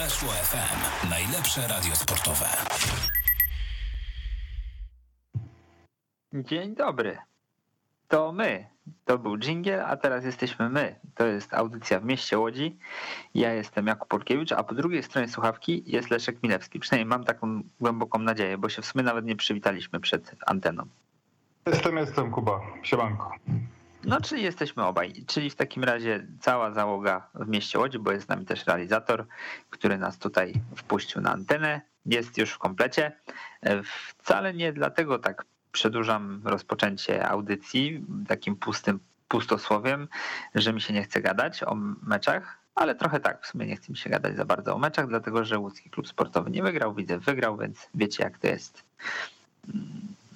[0.00, 1.08] Weszło FM.
[1.10, 2.46] Najlepsze radio sportowe.
[6.32, 7.18] Dzień dobry.
[8.08, 8.66] To my.
[9.04, 11.00] To był dżingiel, a teraz jesteśmy my.
[11.14, 12.78] To jest audycja w mieście Łodzi.
[13.34, 16.80] Ja jestem Jakub Polkiewicz, a po drugiej stronie słuchawki jest Leszek Milewski.
[16.80, 20.86] Przynajmniej mam taką głęboką nadzieję, bo się w sumie nawet nie przywitaliśmy przed anteną.
[21.66, 22.60] Jestem, jestem Kuba.
[22.82, 23.32] Siemanko.
[24.04, 25.24] No, czyli jesteśmy obaj.
[25.26, 29.26] Czyli w takim razie cała załoga w mieście Łodzi, bo jest z nami też realizator,
[29.70, 31.80] który nas tutaj wpuścił na antenę.
[32.06, 33.12] Jest już w komplecie.
[34.18, 40.08] Wcale nie dlatego tak przedłużam rozpoczęcie audycji takim pustym pustosłowiem,
[40.54, 43.92] że mi się nie chce gadać o meczach, ale trochę tak, w sumie nie chce
[43.92, 47.18] mi się gadać za bardzo o meczach, dlatego że łódzki klub sportowy nie wygrał, widzę
[47.18, 48.84] wygrał, więc wiecie jak to jest.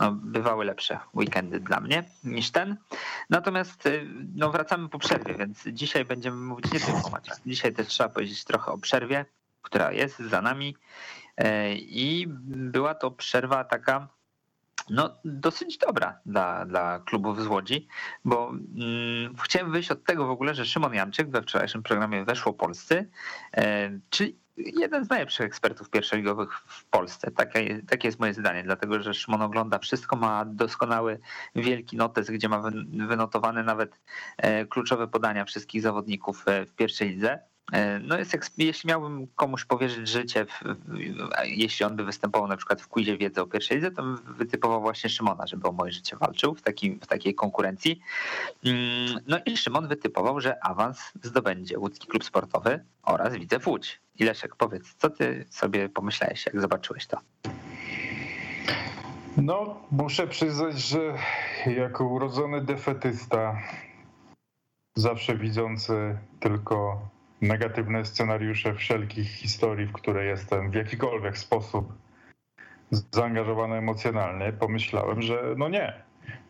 [0.00, 2.76] No, bywały lepsze weekendy dla mnie niż ten.
[3.30, 7.38] Natomiast y, no, wracamy po przerwie, więc dzisiaj będziemy mówić nie tylko o meczach.
[7.46, 9.24] Dzisiaj też trzeba powiedzieć trochę o przerwie,
[9.62, 10.76] która jest za nami.
[11.36, 14.08] E, I była to przerwa taka
[14.90, 17.88] no, dosyć dobra dla, dla klubów z Łodzi,
[18.24, 22.52] bo mm, chciałem wyjść od tego w ogóle, że Szymon Janczyk we wczorajszym programie Weszło
[22.52, 23.10] Polscy,
[23.56, 27.30] e, czyli jeden z najlepszych ekspertów pierwszoligowych w Polsce.
[27.30, 31.20] Takie, takie jest moje zdanie, dlatego że Szymon ogląda wszystko, ma doskonały
[31.56, 32.70] wielki notes, gdzie ma
[33.08, 34.00] wynotowane nawet
[34.36, 37.53] e, kluczowe podania wszystkich zawodników e, w pierwszej lidze.
[37.72, 40.46] E, no jest, jeśli miałbym komuś powierzyć życie,
[41.44, 44.80] jeśli on by występował na przykład w quizie wiedzy o pierwszej lidze, to bym wytypował
[44.80, 48.00] właśnie Szymona, żeby o moje życie walczył w, takim, w takiej konkurencji.
[48.64, 54.00] Mm, no i Szymon wytypował, że awans zdobędzie łódzki klub sportowy oraz Widzew Łódź.
[54.18, 57.18] I Leszek, powiedz, co ty sobie pomyślałeś, jak zobaczyłeś to?
[59.36, 61.14] No, muszę przyznać, że
[61.66, 63.58] jako urodzony defetysta,
[64.94, 67.08] zawsze widzący tylko
[67.44, 71.92] negatywne scenariusze wszelkich historii, w które jestem w jakikolwiek sposób
[72.90, 75.92] zaangażowany emocjonalnie, pomyślałem, że no nie.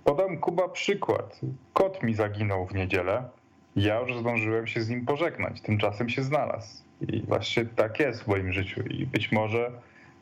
[0.04, 1.41] Podam Kuba przykład.
[1.72, 3.28] Kot mi zaginął w niedzielę.
[3.77, 5.60] Ja już zdążyłem się z nim pożegnać.
[5.60, 6.84] Tymczasem się znalazł.
[7.00, 8.83] I właśnie tak jest w moim życiu.
[8.83, 9.72] I być może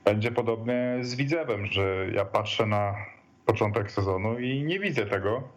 [0.04, 2.94] będzie podobnie z Widzewem, że ja patrzę na
[3.46, 5.48] początek sezonu i nie widzę tego.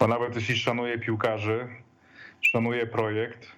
[0.00, 1.68] Bo nawet jeśli szanuję piłkarzy,
[2.40, 3.57] szanuję projekt,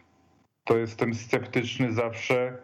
[0.64, 2.58] to jestem sceptyczny zawsze,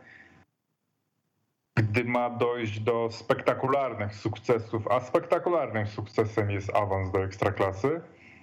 [1.76, 8.00] gdy ma dojść do spektakularnych sukcesów, a spektakularnym sukcesem jest awans do ekstraklasy,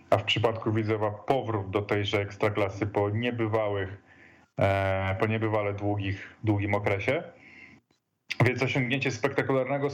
[0.10, 4.02] a w przypadku Widzewa powrót do tejże ekstraklasy po niebywałych,
[4.60, 7.24] e, po niebywale długich, długim okresie.
[8.46, 9.88] Więc osiągnięcie spektakularnego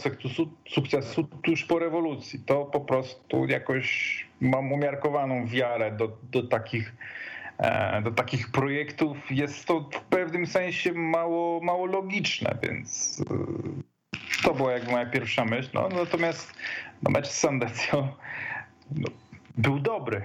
[0.69, 6.93] sukcesu tuż po rewolucji, to po prostu jakoś mam umiarkowaną wiarę do, do takich
[8.03, 14.71] do takich projektów jest to w pewnym sensie mało, mało logiczne, więc e, to była
[14.71, 15.69] jak moja pierwsza myśl.
[15.73, 16.53] No, natomiast
[17.03, 18.07] no, mecz z Sandecją
[18.91, 19.07] no,
[19.57, 20.21] był dobry.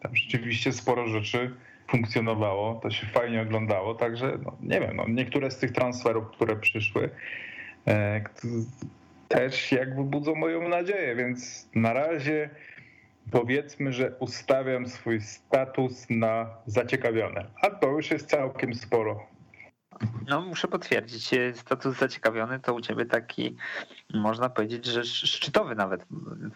[0.00, 1.54] Tam rzeczywiście sporo rzeczy
[1.88, 6.56] funkcjonowało, to się fajnie oglądało, także no, nie wiem, no, niektóre z tych transferów, które
[6.56, 7.10] przyszły,
[7.86, 8.24] e,
[9.28, 12.50] też jakby budzą moją nadzieję, więc na razie
[13.30, 19.26] powiedzmy, że ustawiam swój status na zaciekawione, a to już jest całkiem sporo.
[20.28, 23.56] No, muszę potwierdzić, status zaciekawiony to u ciebie taki,
[24.14, 26.06] można powiedzieć, że szczytowy nawet,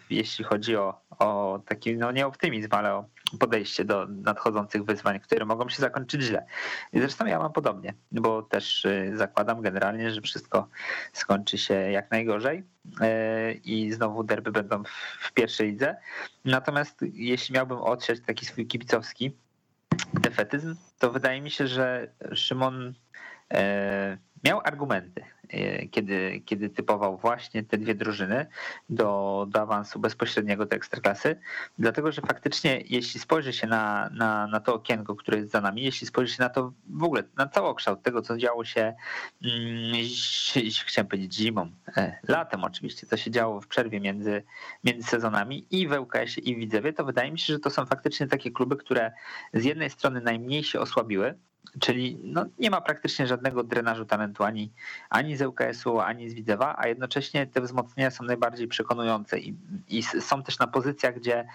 [0.09, 2.25] jeśli chodzi o, o taki, no nie
[2.69, 3.05] ale o
[3.39, 6.45] podejście do nadchodzących wyzwań, które mogą się zakończyć źle.
[6.93, 10.67] I zresztą ja mam podobnie, bo też y, zakładam generalnie, że wszystko
[11.13, 14.83] skończy się jak najgorzej y, i znowu derby będą
[15.19, 15.95] w pierwszej lidze.
[16.45, 19.37] Natomiast jeśli miałbym odsiać taki swój kibicowski
[20.13, 22.93] defetyzm, to wydaje mi się, że Szymon
[23.53, 28.45] e, miał argumenty, e, kiedy, kiedy typował właśnie te dwie drużyny
[28.89, 31.39] do, do awansu bezpośredniego do ekstraklasy,
[31.79, 35.83] dlatego że faktycznie jeśli spojrzy się na, na, na to okienko, które jest za nami,
[35.83, 38.93] jeśli spojrzy się na to w ogóle, na całokształt tego, co działo się,
[39.43, 39.93] mm,
[40.85, 44.43] chciałem powiedzieć zimą, e, latem oczywiście, co się działo w przerwie między,
[44.83, 47.85] między sezonami i w ŁKS-ie i w Widzewie, to wydaje mi się, że to są
[47.85, 49.11] faktycznie takie kluby, które
[49.53, 51.33] z jednej strony najmniej się osłabiły,
[51.79, 54.71] Czyli no, nie ma praktycznie żadnego drenażu talentu ani,
[55.09, 59.55] ani z ŁKS-u, ani z Widzewa, a jednocześnie te wzmocnienia są najbardziej przekonujące i,
[59.89, 61.47] i są też na pozycjach, gdzie,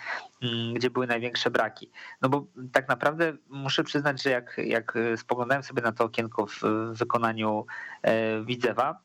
[0.43, 1.90] mm, gdzie były największe braki.
[2.22, 6.61] No bo tak naprawdę muszę przyznać, że jak, jak spoglądałem sobie na to okienko w
[6.93, 7.66] wykonaniu
[8.02, 9.00] e, Widzewa,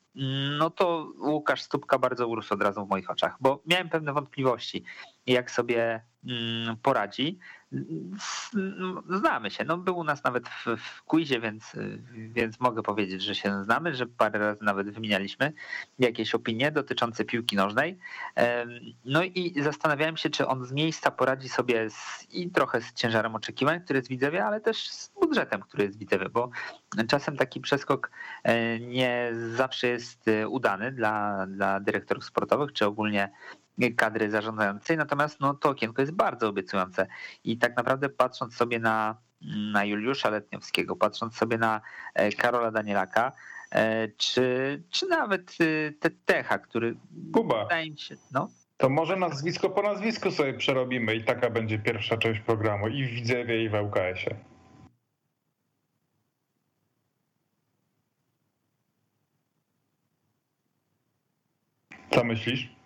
[0.57, 4.83] no to Łukasz Stupka bardzo urósł od razu w moich oczach, bo miałem pewne wątpliwości.
[5.27, 7.39] Jak sobie mm, poradzi.
[9.09, 9.63] Znamy się.
[9.63, 11.75] No, był u nas nawet w, w quizie, więc,
[12.11, 15.53] więc mogę powiedzieć, że się znamy, że parę razy nawet wymienialiśmy
[15.99, 17.97] jakieś opinie dotyczące piłki nożnej.
[19.05, 23.35] No i zastanawiałem się, czy on z miejsca poradzi sobie z, i trochę z ciężarem
[23.35, 26.49] oczekiwań, który jest Widzewie, ale też z budżetem, który jest Widzewie, bo
[27.07, 28.11] czasem taki przeskok
[28.43, 33.31] e, nie zawsze jest e, udany dla, dla dyrektorów sportowych, czy ogólnie
[33.97, 37.07] kadry zarządzającej, natomiast no, to okienko jest bardzo obiecujące
[37.43, 39.17] i tak naprawdę patrząc sobie na,
[39.71, 41.81] na Juliusza Letniowskiego, patrząc sobie na
[42.13, 43.31] e, Karola Danielaka,
[43.71, 45.57] e, czy, czy nawet
[46.05, 46.95] e, Techa, który
[47.33, 47.63] Kuba.
[47.63, 48.49] wydaje mi się, no.
[48.77, 53.09] To może nazwisko po nazwisku sobie przerobimy i taka będzie pierwsza część programu i w
[53.09, 54.35] Widzewie i w ŁKS-ie.
[62.11, 62.82] Co myślisz?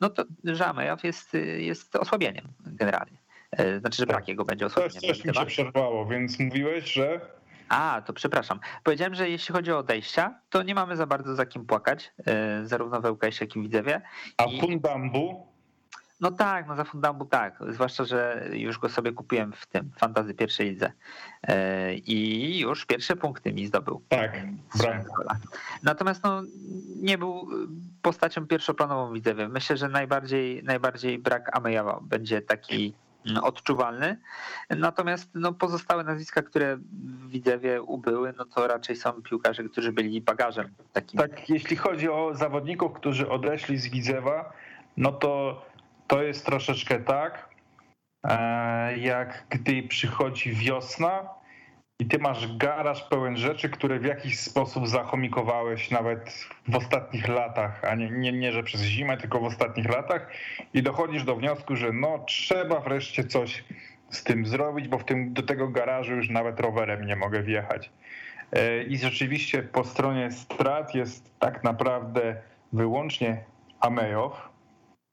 [0.00, 3.18] No to Żamejow jest, jest osłabieniem generalnie.
[3.50, 5.00] E, znaczy, że brak jego będzie osłabieniem.
[5.00, 7.20] Coś, coś mi się przerwało, więc mówiłeś, że...
[7.68, 8.60] A, to przepraszam.
[8.84, 12.66] Powiedziałem, że jeśli chodzi o odejścia, to nie mamy za bardzo za kim płakać, e,
[12.66, 14.02] zarówno w ŁKS, jak i w Widzewie.
[14.36, 14.60] A I...
[14.60, 15.51] Fundambu?
[16.22, 17.58] No tak, no za Fundambu tak.
[17.68, 20.92] Zwłaszcza, że już go sobie kupiłem w tym fantazy pierwszej lidze.
[21.42, 24.02] E, I już pierwsze punkty mi zdobył.
[24.08, 24.32] Tak,
[24.78, 25.04] brawo.
[25.82, 26.42] Natomiast no,
[26.96, 27.48] nie był
[28.02, 29.48] postacią pierwszoplanową Widzewie.
[29.48, 32.94] Myślę, że najbardziej, najbardziej brak Amejawa będzie taki
[33.42, 34.16] odczuwalny.
[34.70, 40.20] Natomiast no, pozostałe nazwiska, które w Widzewie ubyły, no to raczej są piłkarze, którzy byli
[40.20, 40.68] bagażem.
[40.92, 41.18] Takim.
[41.18, 44.52] Tak, jeśli chodzi o zawodników, którzy odeszli z Widzewa,
[44.96, 45.62] no to
[46.06, 47.48] to jest troszeczkę tak,
[48.24, 51.28] e, jak gdy przychodzi wiosna
[51.98, 57.84] i ty masz garaż pełen rzeczy, które w jakiś sposób zachomikowałeś nawet w ostatnich latach,
[57.84, 60.30] a nie, nie, nie że przez zimę, tylko w ostatnich latach
[60.74, 63.64] i dochodzisz do wniosku, że no trzeba wreszcie coś
[64.10, 67.90] z tym zrobić, bo w tym, do tego garażu już nawet rowerem nie mogę wjechać.
[68.52, 72.36] E, I rzeczywiście po stronie strat jest tak naprawdę
[72.72, 73.44] wyłącznie
[73.80, 74.51] Amejow,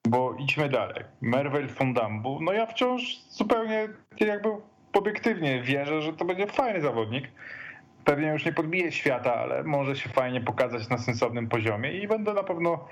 [0.07, 1.03] bo idźmy dalej.
[1.21, 3.87] Merwel Fondambu, no ja wciąż zupełnie
[4.19, 4.49] jakby
[4.93, 7.31] obiektywnie wierzę, że to będzie fajny zawodnik.
[8.05, 12.33] Pewnie już nie podbije świata, ale może się fajnie pokazać na sensownym poziomie i będę
[12.33, 12.87] na pewno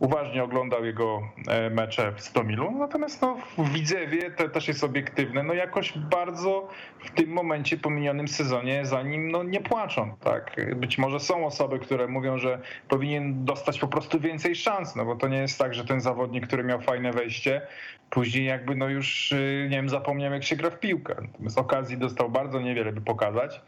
[0.00, 2.70] uważnie oglądał jego e, mecze w Stomilu.
[2.78, 5.42] Natomiast no, w Widzewie to też jest obiektywne.
[5.42, 6.68] No jakoś bardzo
[7.04, 10.14] w tym momencie po minionym sezonie za nim no, nie płaczą.
[10.24, 10.76] Tak?
[10.76, 15.16] Być może są osoby, które mówią, że powinien dostać po prostu więcej szans, no bo
[15.16, 17.62] to nie jest tak, że ten zawodnik, który miał fajne wejście,
[18.10, 21.14] później jakby no już y, nie wiem, zapomniał jak się gra w piłkę.
[21.22, 23.60] Natomiast okazji dostał bardzo niewiele, by pokazać.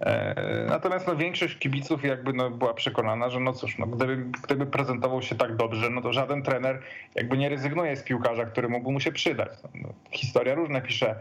[0.00, 4.66] E, natomiast no, większość kibiców jakby no, była przekonana, że no cóż, no, gdyby, gdyby
[4.66, 6.82] prezentował się tak dobrze, no to żaden trener
[7.14, 9.48] jakby nie rezygnuje z piłkarza, który mógłby mu się przydać.
[9.64, 11.20] No, no historia różne pisze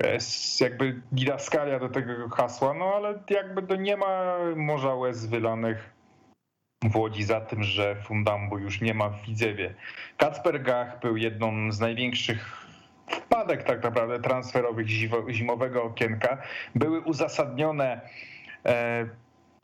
[0.00, 0.18] e,
[0.60, 5.98] jakby didaskalia do tego hasła, no ale jakby to nie ma morza łez wylanych
[6.82, 9.74] w Łodzi za tym, że Fundambu już nie ma w Widzewie.
[10.16, 12.67] Kacper Gach był jedną z największych
[13.10, 14.88] wpadek tak naprawdę transferowych
[15.28, 16.38] zimowego okienka
[16.74, 18.00] były uzasadnione
[18.66, 19.08] e,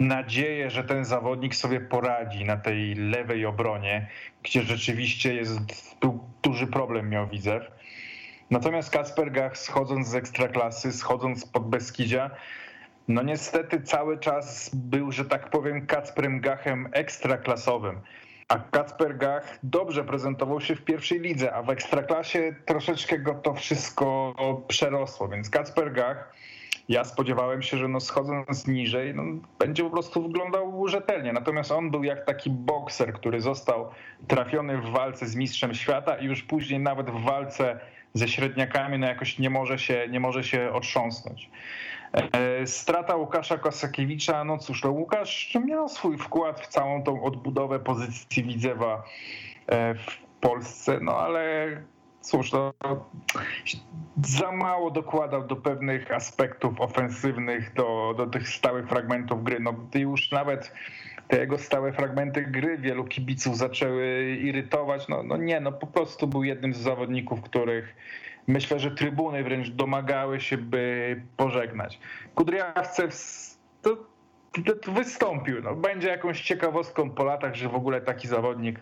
[0.01, 4.09] nadzieje, że ten zawodnik sobie poradzi na tej lewej obronie,
[4.43, 5.59] gdzie rzeczywiście jest
[6.43, 7.71] duży problem miał Widzew.
[8.51, 12.31] Natomiast Kasper Gach schodząc z ekstraklasy, schodząc pod Beskidzia,
[13.09, 18.01] no niestety cały czas był, że tak powiem, Kacprem Gachem ekstraklasowym.
[18.55, 23.55] A Kacper Gach dobrze prezentował się w pierwszej lidze, a w ekstraklasie troszeczkę go to
[23.55, 24.35] wszystko
[24.69, 25.29] przerosło.
[25.29, 26.33] Więc Kacper Gach,
[26.89, 29.23] ja spodziewałem się, że no schodząc niżej, no
[29.59, 31.33] będzie po prostu wyglądał rzetelnie.
[31.33, 33.91] Natomiast on był jak taki bokser, który został
[34.29, 37.81] trafiony w walce z mistrzem świata i już później nawet w walce
[38.15, 41.51] ze średniakami no jakoś nie może się, nie może się otrząsnąć.
[42.15, 47.81] E, strata Łukasza Kosakiewicza, no cóż, no Łukasz miał swój wkład w całą tą odbudowę
[47.81, 49.05] pozycji Widzewa
[49.67, 51.67] e, w Polsce, no ale
[52.21, 52.73] cóż, no,
[54.23, 59.61] za mało dokładał do pewnych aspektów ofensywnych, do, do tych stałych fragmentów gry.
[59.61, 60.73] No, już nawet
[61.29, 66.27] te jego stałe fragmenty gry wielu kibiców zaczęły irytować, no, no nie, no po prostu
[66.27, 67.97] był jednym z zawodników, których
[68.47, 71.99] myślę, że trybuny wręcz domagały się, by pożegnać.
[72.35, 73.15] Kudryawcew
[73.83, 73.97] to,
[74.83, 75.63] to wystąpił.
[75.63, 78.81] No, będzie jakąś ciekawostką po latach, że w ogóle taki zawodnik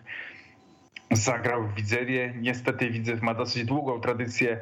[1.11, 2.33] zagrał w Widzewie.
[2.41, 4.59] Niestety Widzew ma dosyć długą tradycję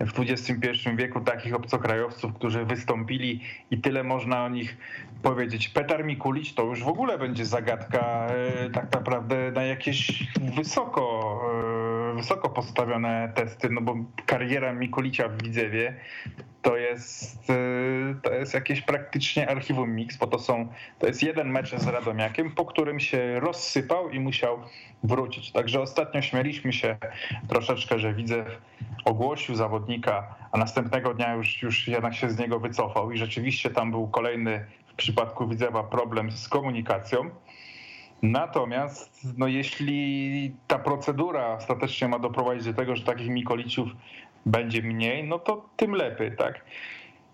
[0.00, 4.76] w XXI wieku takich obcokrajowców, którzy wystąpili i tyle można o nich
[5.22, 5.68] powiedzieć.
[5.68, 11.73] Petar Mikulicz to już w ogóle będzie zagadka e, tak naprawdę na jakieś wysoko, e,
[12.24, 15.94] wysoko postawione testy, no bo kariera Mikulicia w Widzewie
[16.62, 21.48] to jest, e, to jest jakieś praktycznie archiwum mix, bo to są, to jest jeden
[21.50, 24.58] mecz z Radomiakiem, po którym się rozsypał i musiał
[25.02, 25.52] wrócić.
[25.52, 26.96] Także ostatnio śmieliśmy się
[27.48, 28.44] troszeczkę, że widzę
[29.04, 33.90] ogłosił zawodnika, a następnego dnia już, już jednak się z niego wycofał i rzeczywiście tam
[33.90, 37.30] był kolejny w przypadku Widzewa problem z komunikacją.
[38.24, 43.88] Natomiast no jeśli ta procedura ostatecznie ma doprowadzić do tego, że takich Mikoliców
[44.46, 46.64] będzie mniej, no to tym lepiej, tak?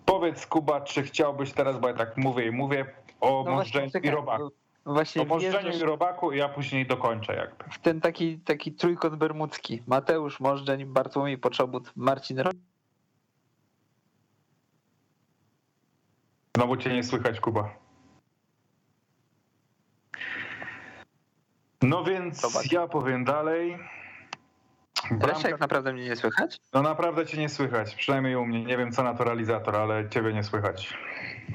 [0.04, 2.86] Powiedz Kuba, czy chciałbyś teraz, bo ja tak mówię i mówię,
[3.20, 4.50] o no Możdżeniu i Robaku.
[4.86, 7.64] Właśnie o Możdżeniu i Robaku ja później dokończę jakby.
[7.70, 9.82] W ten taki, taki trójkąt bermudzki.
[9.86, 12.56] Mateusz Możdżeń, Bartłomiej Poczobut, Marcin Robak.
[16.56, 17.79] Znowu cię nie słychać, Kuba.
[21.82, 22.72] No więc Zobacz.
[22.72, 23.78] ja powiem dalej.
[25.10, 25.48] Bramka...
[25.48, 26.58] jak naprawdę mnie nie słychać?
[26.74, 28.64] No naprawdę cię nie słychać, przynajmniej u mnie.
[28.64, 30.94] Nie wiem co naturalizator, ale ciebie nie słychać.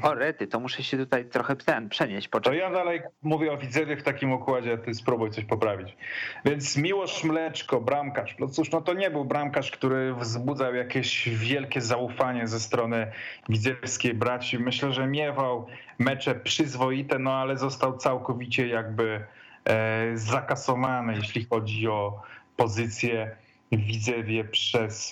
[0.01, 2.27] O rety, to muszę się tutaj trochę ten przenieść.
[2.27, 2.59] Poczekaj.
[2.59, 5.97] To ja dalej mówię o Widzewie w takim układzie, ty spróbuj coś poprawić.
[6.45, 8.35] Więc Miłosz Mleczko, bramkarz.
[8.39, 13.11] No cóż, no to nie był bramkarz, który wzbudzał jakieś wielkie zaufanie ze strony
[13.49, 14.59] widzewskiej braci.
[14.59, 15.67] Myślę, że miewał
[15.99, 19.25] mecze przyzwoite, no ale został całkowicie jakby
[19.65, 22.21] e, zakasowany, jeśli chodzi o
[22.57, 23.37] pozycję
[23.71, 25.09] w Widzewie przez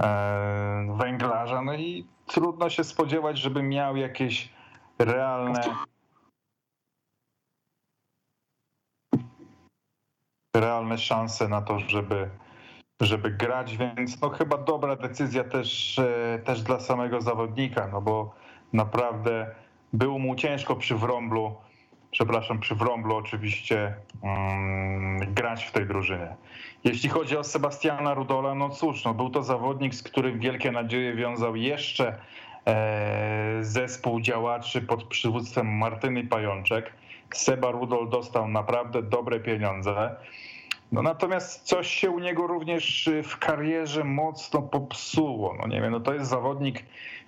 [0.00, 1.62] e, węglarza.
[1.62, 4.48] No i trudno się spodziewać, żeby miał jakieś
[4.98, 5.60] realne
[10.56, 12.30] realne szanse na to, żeby,
[13.00, 18.34] żeby grać, więc no chyba dobra decyzja też, e, też dla samego zawodnika, no bo
[18.72, 19.54] naprawdę
[19.92, 21.54] było mu ciężko przy Wrąblu,
[22.10, 26.28] przepraszam, przy Wrąblu oczywiście um, grać w tej drużynie.
[26.84, 31.14] Jeśli chodzi o Sebastiana Rudola, no cóż, no był to zawodnik, z którym wielkie nadzieje
[31.14, 32.18] wiązał jeszcze
[32.66, 36.92] e, zespół działaczy pod przywództwem Martyny Pajączek.
[37.34, 40.16] Seba Rudol dostał naprawdę dobre pieniądze.
[40.92, 45.56] No natomiast coś się u niego również w karierze mocno popsuło.
[45.60, 46.84] No nie wiem, no to jest zawodnik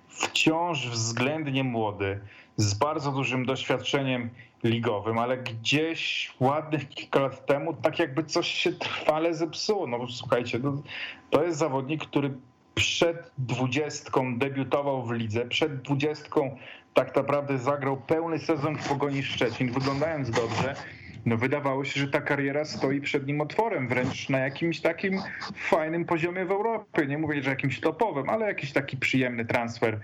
[0.07, 2.19] wciąż względnie młody,
[2.57, 4.29] z bardzo dużym doświadczeniem
[4.63, 9.87] ligowym, ale gdzieś ładnych kilka lat temu tak jakby coś się trwale zepsuło.
[9.87, 10.81] No słuchajcie, no,
[11.29, 12.33] to jest zawodnik, który
[12.75, 16.57] przed dwudziestką debiutował w lidze, przed dwudziestką
[16.93, 20.75] tak naprawdę zagrał pełny sezon w Pogoni Szczecin, wyglądając dobrze.
[21.25, 25.21] No wydawało się, że ta kariera stoi przed nim otworem, wręcz na jakimś takim
[25.55, 27.07] fajnym poziomie w Europie.
[27.07, 29.99] Nie mówię, że jakimś topowym, ale jakiś taki przyjemny transfer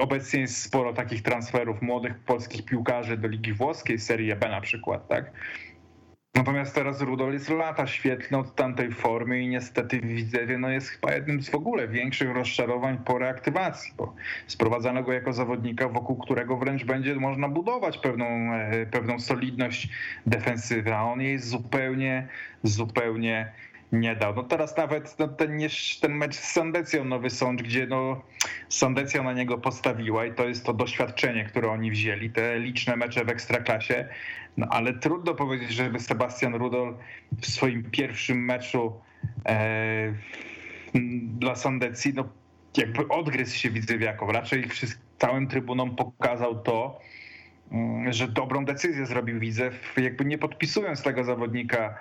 [0.00, 5.08] Obecnie jest sporo takich transferów młodych polskich piłkarzy do Ligi Włoskiej, Serie B na przykład,
[5.08, 5.30] tak?
[6.34, 11.12] Natomiast teraz Rudol jest lata świetny od tamtej formy i niestety Widzewie no jest chyba
[11.12, 14.14] jednym z w ogóle większych rozczarowań po reaktywacji, bo
[14.46, 19.88] sprowadzano go jako zawodnika, wokół którego wręcz będzie można budować pewną, e, pewną solidność
[20.26, 22.28] defensywy, a on jest zupełnie,
[22.62, 23.52] zupełnie
[23.92, 24.34] nie dał.
[24.34, 25.58] No teraz nawet no ten,
[26.00, 28.22] ten mecz z Sandecją Nowy Sącz, gdzie no
[28.68, 33.24] Sandecja na niego postawiła i to jest to doświadczenie, które oni wzięli, te liczne mecze
[33.24, 34.08] w Ekstraklasie,
[34.56, 36.94] no ale trudno powiedzieć, żeby Sebastian Rudol
[37.40, 38.92] w swoim pierwszym meczu
[39.46, 40.14] e,
[41.24, 42.28] dla Sandecji, no
[42.76, 44.64] jakby odgryzł się Widzewiakom, raczej
[45.18, 47.00] całym trybunom pokazał to,
[47.72, 51.98] mm, że dobrą decyzję zrobił Widzew, jakby nie podpisując tego zawodnika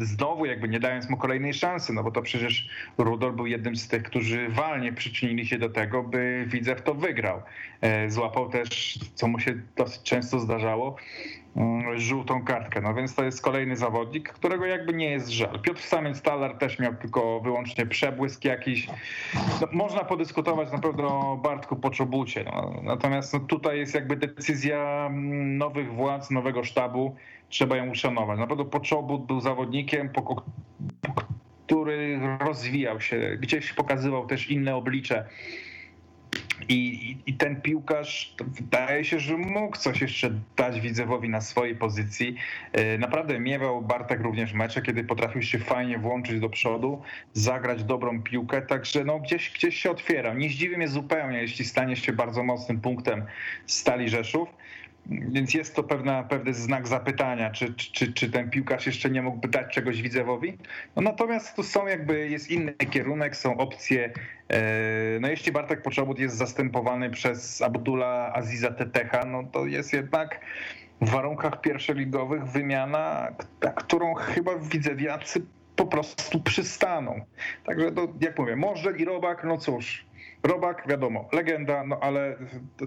[0.00, 2.68] znowu jakby nie dając mu kolejnej szansy, no bo to przecież
[2.98, 7.42] Rudol był jednym z tych, którzy walnie przyczynili się do tego, by Widzew to wygrał.
[7.82, 10.96] Yy, złapał też, co mu się dosyć często zdarzało,
[11.56, 12.80] yy, żółtą kartkę.
[12.80, 15.60] No więc to jest kolejny zawodnik, którego jakby nie jest żal.
[15.60, 18.88] Piotr Samiec-Talar też miał tylko wyłącznie przebłysk jakiś.
[19.60, 22.44] No, można podyskutować na pewno o Bartku Poczobucie.
[22.44, 27.16] No, natomiast no, tutaj jest jakby decyzja mm, nowych władz, nowego sztabu,
[27.48, 28.38] trzeba ją uszanować.
[28.38, 30.10] Na pewno Poczobut był zawodnikiem,
[31.66, 35.24] który rozwijał się, gdzieś pokazywał też inne oblicze.
[36.68, 42.36] I, I, ten piłkarz wydaje się, że mógł coś jeszcze dać Widzewowi na swojej pozycji.
[42.72, 47.02] E, naprawdę miewał Bartek również mecze, kiedy potrafił się fajnie włączyć do przodu,
[47.32, 50.34] zagrać dobrą piłkę, także no gdzieś, gdzieś się otwierał.
[50.34, 53.24] Nie zdziwi mnie zupełnie, jeśli stanie się bardzo mocnym punktem
[53.66, 54.48] Stali Rzeszów.
[55.08, 59.48] Więc jest to pewna, pewny znak zapytania, czy, czy, czy ten piłkarz jeszcze nie mógłby
[59.48, 60.58] dać czegoś widzewowi.
[60.96, 64.12] No natomiast tu są jakby, jest inny kierunek, są opcje.
[64.48, 64.60] E,
[65.20, 70.40] no jeśli Bartek Poczobut jest zastępowany przez Abdullah Aziza Tetecha, no to jest jednak
[71.00, 73.28] w warunkach pierwszoligowych wymiana,
[73.62, 75.42] na którą chyba widzewiacy
[75.76, 77.20] po prostu przystaną.
[77.64, 80.07] Także to, jak mówię, Możdżel i Robak, no cóż,
[80.42, 82.36] Robak, wiadomo, legenda, no ale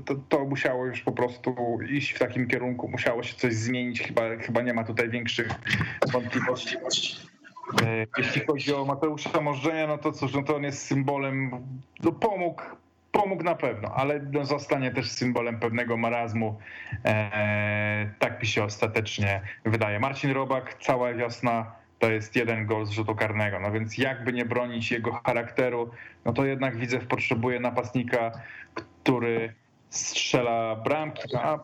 [0.05, 4.21] to, to, musiało już po prostu iść w takim kierunku, musiało się coś zmienić, chyba,
[4.37, 5.47] chyba nie ma tutaj większych
[6.11, 6.77] wątpliwości.
[7.83, 11.51] E, jeśli chodzi o Mateusza Możdżenia, no to cóż, no to on jest symbolem,
[12.03, 12.61] no pomógł,
[13.11, 16.59] pomógł na pewno, ale no zostanie też symbolem pewnego marazmu.
[17.05, 19.99] E, tak mi się ostatecznie wydaje.
[19.99, 23.59] Marcin Robak, cała wiosna to jest jeden gol z rzutu karnego.
[23.59, 25.89] No więc jakby nie bronić jego charakteru,
[26.25, 28.31] no to jednak widzę, potrzebuje napastnika,
[28.73, 29.53] który
[29.89, 31.21] strzela bramki.
[31.33, 31.59] No a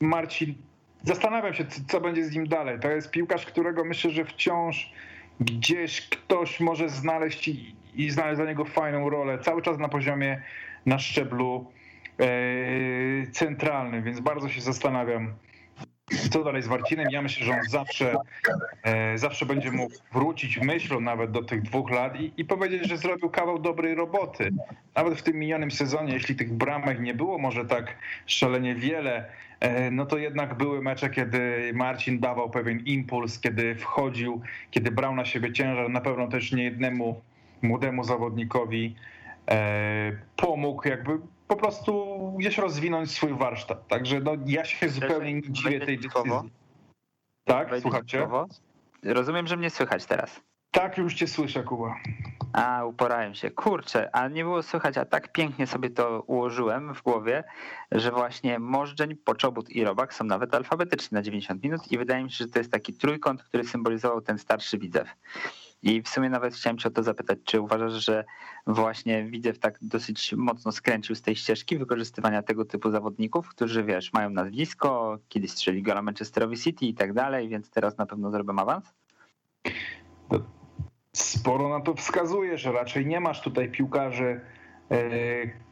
[0.00, 0.54] Marcin,
[1.02, 2.80] zastanawiam się, co, co będzie z nim dalej.
[2.80, 4.92] To jest piłkarz, którego myślę, że wciąż
[5.40, 9.38] gdzieś ktoś może znaleźć i, i znaleźć dla niego fajną rolę.
[9.38, 10.42] Cały czas na poziomie,
[10.86, 11.72] na szczeblu
[12.20, 15.34] e, centralnym, więc bardzo się zastanawiam,
[16.30, 17.06] co dalej z Marcinem?
[17.10, 18.14] Ja myślę, że on zawsze,
[18.82, 22.96] e, zawsze będzie mógł wrócić myślą nawet do tych dwóch lat i, i powiedzieć, że
[22.96, 24.50] zrobił kawał dobrej roboty.
[24.96, 27.96] Nawet w tym minionym sezonie, jeśli tych bramek nie było może tak
[28.26, 29.24] szalenie wiele,
[29.60, 35.14] e, no to jednak były mecze, kiedy Marcin dawał pewien impuls, kiedy wchodził, kiedy brał
[35.14, 35.90] na siebie ciężar.
[35.90, 37.20] Na pewno też nie jednemu
[37.62, 38.94] młodemu zawodnikowi
[39.50, 43.88] e, pomógł jakby po prostu gdzieś rozwinąć swój warsztat.
[43.88, 46.50] Także no, ja się zupełnie nie dziwię tej decyzji.
[47.44, 48.28] Tak, słuchajcie.
[49.02, 50.40] Rozumiem, że mnie słychać teraz.
[50.70, 51.94] Tak, już cię słyszę, Kuba.
[52.52, 53.50] A, uporałem się.
[53.50, 57.44] Kurczę, a nie było słychać, a tak pięknie sobie to ułożyłem w głowie,
[57.92, 62.30] że właśnie Możdżeń, Poczobut i Robak są nawet alfabetyczni na 90 minut i wydaje mi
[62.30, 65.08] się, że to jest taki trójkąt, który symbolizował ten starszy widzew.
[65.82, 68.24] I w sumie nawet chciałem cię o to zapytać, czy uważasz, że
[68.66, 74.12] właśnie Widzew tak dosyć mocno skręcił z tej ścieżki wykorzystywania tego typu zawodników, którzy wiesz,
[74.12, 78.58] mają nazwisko, kiedyś strzeli gola Manchesterowi City i tak dalej, więc teraz na pewno zrobią
[78.58, 78.94] awans?
[81.12, 84.40] Sporo na to wskazuje, że raczej nie masz tutaj piłkarzy,
[84.90, 84.98] e,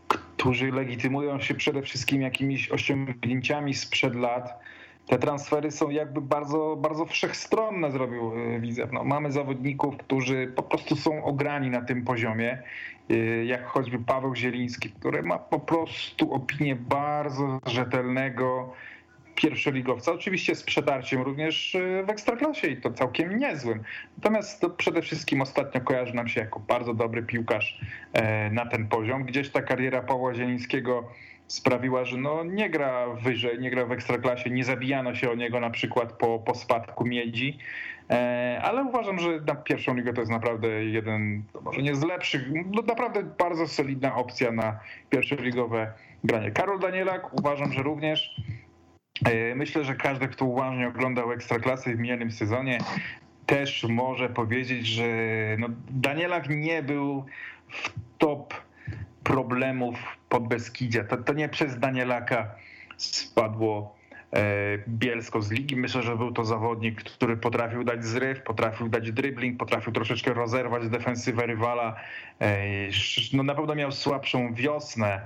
[0.09, 4.61] którzy legitymują się przede wszystkim jakimiś osiągnięciami sprzed lat
[5.07, 8.93] te transfery są jakby bardzo, bardzo wszechstronne, zrobił e, Widzew.
[8.93, 12.63] No, mamy zawodników, którzy po prostu są ograni na tym poziomie,
[13.11, 13.15] e,
[13.45, 18.73] jak choćby Paweł Zieliński, który ma po prostu opinię bardzo rzetelnego
[19.35, 23.83] pierwszoligowca, oczywiście z przetarciem również e, w Ekstraklasie i to całkiem niezłym.
[24.17, 27.81] Natomiast to przede wszystkim ostatnio kojarzy nam się jako bardzo dobry piłkarz
[28.51, 29.25] na ten poziom.
[29.25, 31.09] Gdzieś ta kariera Pawła Zielińskiego
[31.47, 35.61] sprawiła, że no nie gra wyżej, nie gra w ekstraklasie, nie zabijano się o niego
[35.61, 37.59] na przykład po, po spadku miedzi,
[38.11, 42.43] e, ale uważam, że na pierwszą ligę to jest naprawdę jeden, może nie z lepszych,
[42.75, 44.81] no naprawdę bardzo solidna opcja na
[45.11, 45.93] pierwszoligowe
[46.25, 46.51] granie.
[46.51, 48.41] Karol Danielak uważam, że również
[49.25, 52.79] e, Myślę, że każdy, kto uważnie oglądał Ekstraklasy w minionym sezonie,
[53.47, 55.07] też może powiedzieć, że
[55.59, 57.25] no Danielak nie był
[57.69, 58.66] w top
[59.27, 59.97] problemów
[60.29, 61.05] Podbeskidzia.
[61.05, 62.55] To, to nie przez Danielaka
[62.97, 63.97] spadło
[64.33, 64.43] e,
[64.89, 65.77] Bielsko z ligi.
[65.77, 70.89] Myślę, że był to zawodnik, który potrafił dać zryw, potrafił dać dribbling, potrafił troszeczkę rozerwać
[70.89, 71.97] defensywę rywala.
[72.41, 72.59] E,
[73.33, 75.21] no na pewno miał słabszą wiosnę.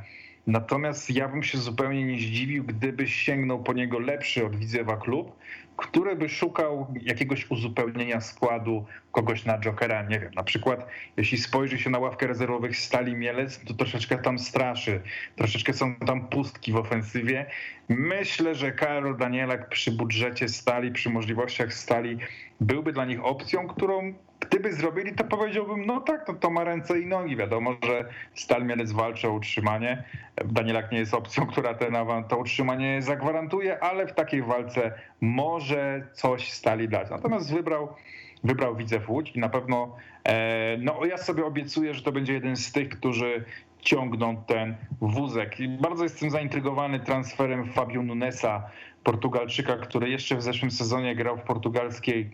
[0.46, 5.36] Natomiast ja bym się zupełnie nie zdziwił, gdyby sięgnął po niego lepszy od Widzewa klub,
[5.80, 11.78] który by szukał jakiegoś uzupełnienia składu kogoś na Jokera, nie wiem, na przykład jeśli spojrzy
[11.78, 15.00] się na ławkę rezerwowych Stali Mielec, to troszeczkę tam straszy,
[15.36, 17.46] troszeczkę są tam pustki w ofensywie.
[17.90, 22.18] Myślę, że Karol Danielak przy budżecie Stali, przy możliwościach Stali
[22.60, 27.00] byłby dla nich opcją, którą gdyby zrobili, to powiedziałbym, no tak, no to ma ręce
[27.00, 27.36] i nogi.
[27.36, 30.04] Wiadomo, że Stal Mielec walczy o utrzymanie.
[30.44, 31.96] Danielak nie jest opcją, która ten
[32.28, 37.10] to utrzymanie zagwarantuje, ale w takiej walce może coś Stali dać.
[37.10, 37.88] Natomiast wybrał,
[38.44, 42.56] wybrał Widzew Łódź i na pewno, e, no ja sobie obiecuję, że to będzie jeden
[42.56, 43.44] z tych, którzy
[43.80, 45.60] ciągną ten wózek.
[45.60, 48.62] I bardzo jestem zaintrygowany transferem Fabio Nunesa,
[49.04, 52.30] Portugalczyka, który jeszcze w zeszłym sezonie grał w portugalskiej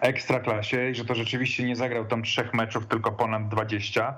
[0.00, 4.16] ekstraklasie i że to rzeczywiście nie zagrał tam trzech meczów, tylko ponad 20.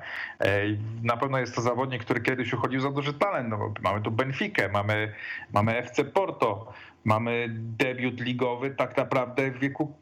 [1.03, 3.48] Na pewno jest to zawodnik, który kiedyś uchodził za duży talent.
[3.48, 5.12] No mamy tu Benfikę, mamy,
[5.53, 6.72] mamy FC Porto,
[7.05, 9.94] mamy debiut ligowy tak naprawdę w wieku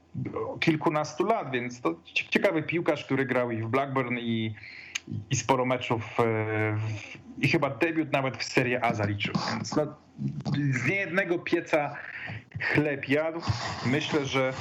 [0.61, 4.55] kilkunastu lat, więc to ciekawy piłkarz, który grał i w Blackburn i
[5.31, 6.16] i sporo meczów
[7.38, 9.35] i chyba debiut nawet w Serie A zaliczył.
[9.53, 9.97] Więc no,
[10.71, 11.97] z niejednego pieca
[12.61, 13.40] chleb jadł.
[13.87, 14.53] Myślę, że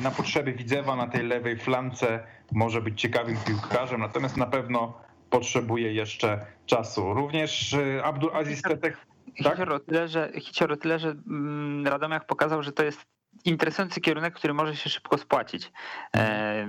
[0.00, 2.20] na potrzeby Widzewa na tej lewej flance
[2.52, 4.98] może być ciekawym piłkarzem, natomiast na pewno
[5.30, 7.14] potrzebuje jeszcze czasu.
[7.14, 8.96] Również Abdul Aziz Tetek
[9.42, 9.56] tak?
[9.56, 13.06] Hicior tyle, że, Hicior tyle, że mm, Radomiak pokazał, że to jest
[13.44, 15.72] interesujący kierunek, który może się szybko spłacić.
[16.16, 16.66] E,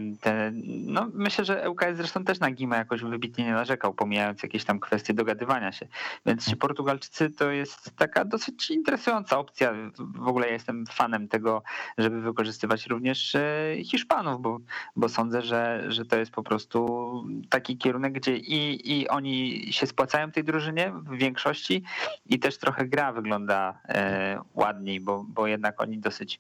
[0.86, 4.80] no, myślę, że ŁKS zresztą też na Gimę jakoś wybitnie nie narzekał, pomijając jakieś tam
[4.80, 5.88] kwestie dogadywania się.
[6.26, 9.74] Więc ci Portugalczycy to jest taka dosyć interesująca opcja.
[9.98, 11.64] W ogóle ja jestem fanem tego,
[11.98, 14.60] żeby wykorzystywać również e, Hiszpanów, bo,
[14.96, 17.06] bo sądzę, że, że to jest po prostu
[17.50, 21.84] taki kierunek, gdzie i, i oni się spłacają tej drużynie w większości
[22.26, 26.40] i też trochę gra wygląda e, ładniej, bo, bo jednak oni dosyć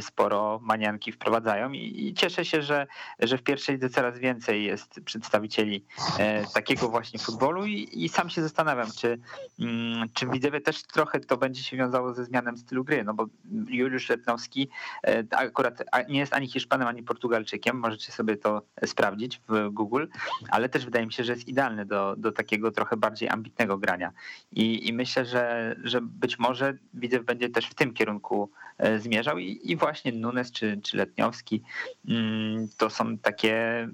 [0.00, 2.86] sporo manianki wprowadzają i, i cieszę się, że,
[3.18, 5.84] że w pierwszej lidze coraz więcej jest przedstawicieli
[6.18, 9.18] e, takiego właśnie futbolu i, i sam się zastanawiam, czy,
[9.60, 13.26] mm, czy widzowie też trochę to będzie się wiązało ze zmianą stylu gry, no bo
[13.68, 14.68] Juliusz Letnowski
[15.06, 20.06] e, akurat nie jest ani Hiszpanem, ani Portugalczykiem, możecie sobie to sprawdzić w Google,
[20.50, 24.12] ale też wydaje mi się, że jest idealny do, do takiego trochę bardziej ambitnego grania.
[24.52, 28.50] I, i myślę, że, że być może widzew będzie też w tym kierunku
[28.98, 31.62] zmierzał i, i właśnie Nunes czy, czy Letniowski
[32.08, 33.88] mm, to są takie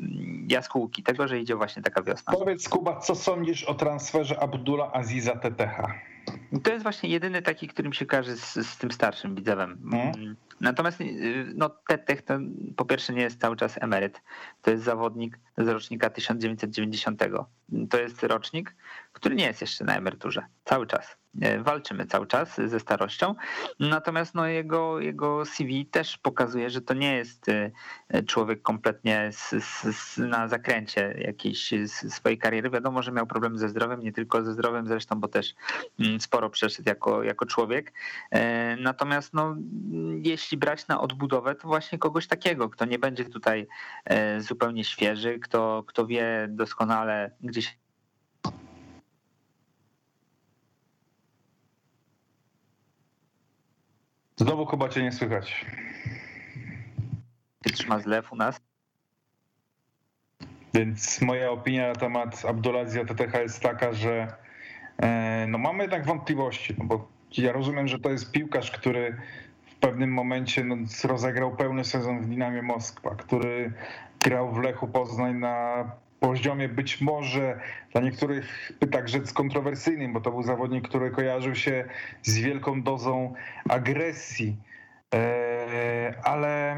[0.00, 2.32] mm, jaskółki tego, że idzie właśnie taka wiosna.
[2.32, 5.82] Powiedz Kuba, co sądzisz o transferze Abdullah Aziza TTH?
[6.62, 9.90] To jest właśnie jedyny taki, którym się każe z, z tym starszym widzewem.
[9.90, 10.36] Hmm?
[10.60, 12.38] Natomiast y, no, Tetech to
[12.76, 14.22] po pierwsze nie jest cały czas emeryt.
[14.62, 17.22] To jest zawodnik z rocznika 1990.
[17.90, 18.74] To jest rocznik,
[19.12, 20.46] który nie jest jeszcze na emeryturze.
[20.64, 21.16] Cały czas.
[21.40, 23.34] E, walczymy cały czas ze starością.
[23.80, 29.50] Natomiast no, jego, jego CV też pokazuje, że to nie jest e, człowiek kompletnie z,
[29.94, 32.70] z, na zakręcie jakiejś swojej kariery.
[32.70, 35.54] Wiadomo, że miał problem ze zdrowiem, nie tylko ze zdrowiem zresztą, bo też
[36.00, 37.92] mm, sporo przeszedł jako, jako człowiek.
[38.30, 39.56] E, natomiast no,
[40.22, 43.66] jeśli brać na odbudowę, to właśnie kogoś takiego, kto nie będzie tutaj
[44.38, 47.70] zupełnie świeży, kto, kto wie doskonale, gdzie się
[54.40, 55.66] Znowu chyba cię nie słychać.
[57.66, 58.60] Się trzyma zlew u nas.
[60.74, 64.34] Więc moja opinia na temat Abdulazja TTH jest taka, że
[65.02, 69.16] e, no mamy jednak wątpliwości, no bo ja rozumiem, że to jest piłkarz, który
[69.66, 73.72] w pewnym momencie no, rozegrał pełny sezon w Dinamie Moskwa, który
[74.20, 75.84] grał w Lechu Poznań na
[76.20, 77.60] poziomie być może
[77.92, 81.84] dla niektórych tak rzec kontrowersyjnym, bo to był zawodnik, który kojarzył się
[82.22, 83.34] z wielką dozą
[83.68, 84.56] agresji,
[85.14, 86.76] e, ale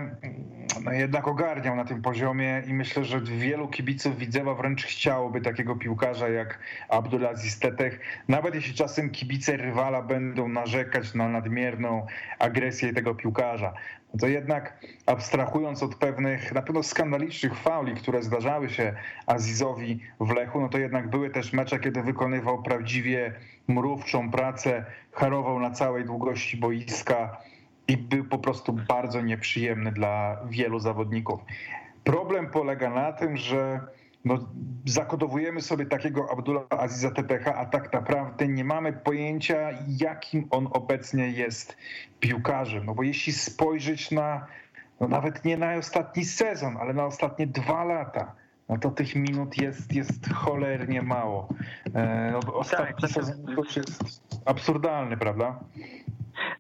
[0.85, 5.77] no jednak ogarniał na tym poziomie i myślę, że wielu kibiców Widzewa wręcz chciałoby takiego
[5.77, 12.07] piłkarza jak Abdulaziz Tetech, nawet jeśli czasem kibice rywala będą narzekać na nadmierną
[12.39, 13.75] agresję tego piłkarza
[14.21, 18.95] to jednak abstrahując od pewnych na pewno skandalicznych fauli, które zdarzały się
[19.27, 23.35] Azizowi w Lechu, no to jednak były też mecze, kiedy wykonywał prawdziwie
[23.69, 27.37] mrówczą pracę, harował na całej długości boiska
[27.89, 31.41] i był po prostu bardzo nieprzyjemny dla wielu zawodników.
[32.05, 33.81] Problem polega na tym, że
[34.25, 34.39] no,
[34.87, 41.31] zakodowujemy sobie takiego Abdullah Aziza TTH, a tak naprawdę nie mamy pojęcia, jakim on obecnie
[41.31, 41.77] jest
[42.21, 42.87] piłkarzem.
[42.87, 44.47] No bo jeśli spojrzeć na,
[45.01, 48.35] no nawet nie na ostatni sezon, ale na ostatnie dwa lata,
[48.69, 51.49] no to tych minut jest, jest cholernie mało.
[51.95, 53.37] E, no, ostatni tak, sezon
[53.77, 55.61] jest absurdalny, prawda?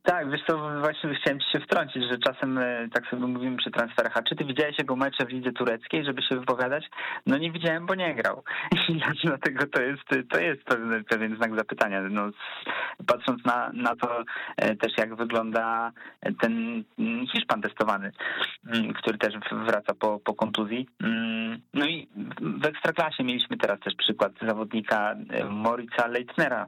[0.04, 3.70] Tak, wiesz co, właśnie chciałem ci się wtrącić, że czasem e, tak sobie mówimy przy
[3.70, 6.84] transferach, a czy ty widziałeś jego mecze w lidze tureckiej, żeby się wypowiadać?
[7.26, 8.44] No nie widziałem, bo nie grał.
[8.88, 12.02] I dlatego to jest, to jest pewien, pewien znak zapytania.
[12.10, 12.30] No,
[13.06, 14.24] patrząc na, na to
[14.56, 15.92] e, też, jak wygląda
[16.40, 16.84] ten
[17.32, 18.12] Hiszpan testowany,
[18.66, 19.34] mm, który też
[19.66, 20.88] wraca po, po kontuzji.
[21.02, 22.08] Mm, no i
[22.40, 26.66] w Ekstraklasie mieliśmy teraz też przykład zawodnika e, Morica Leitnera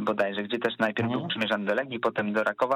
[0.00, 1.28] bodajże, gdzie też najpierw był mhm.
[1.28, 2.75] przymierzany do Legii, potem do Rakowa,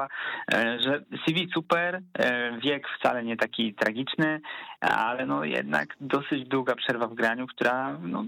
[0.79, 4.41] że CV super, e, wiek wcale nie taki tragiczny,
[4.81, 8.25] ale no jednak dosyć długa przerwa w graniu, która no,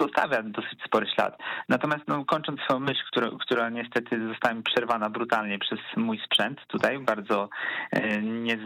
[0.00, 1.38] zostawia dosyć spory ślad.
[1.68, 6.66] Natomiast no, kończąc swoją myśl, która, która niestety została mi przerwana brutalnie przez mój sprzęt
[6.66, 7.48] tutaj, bardzo
[7.92, 8.58] e, nie,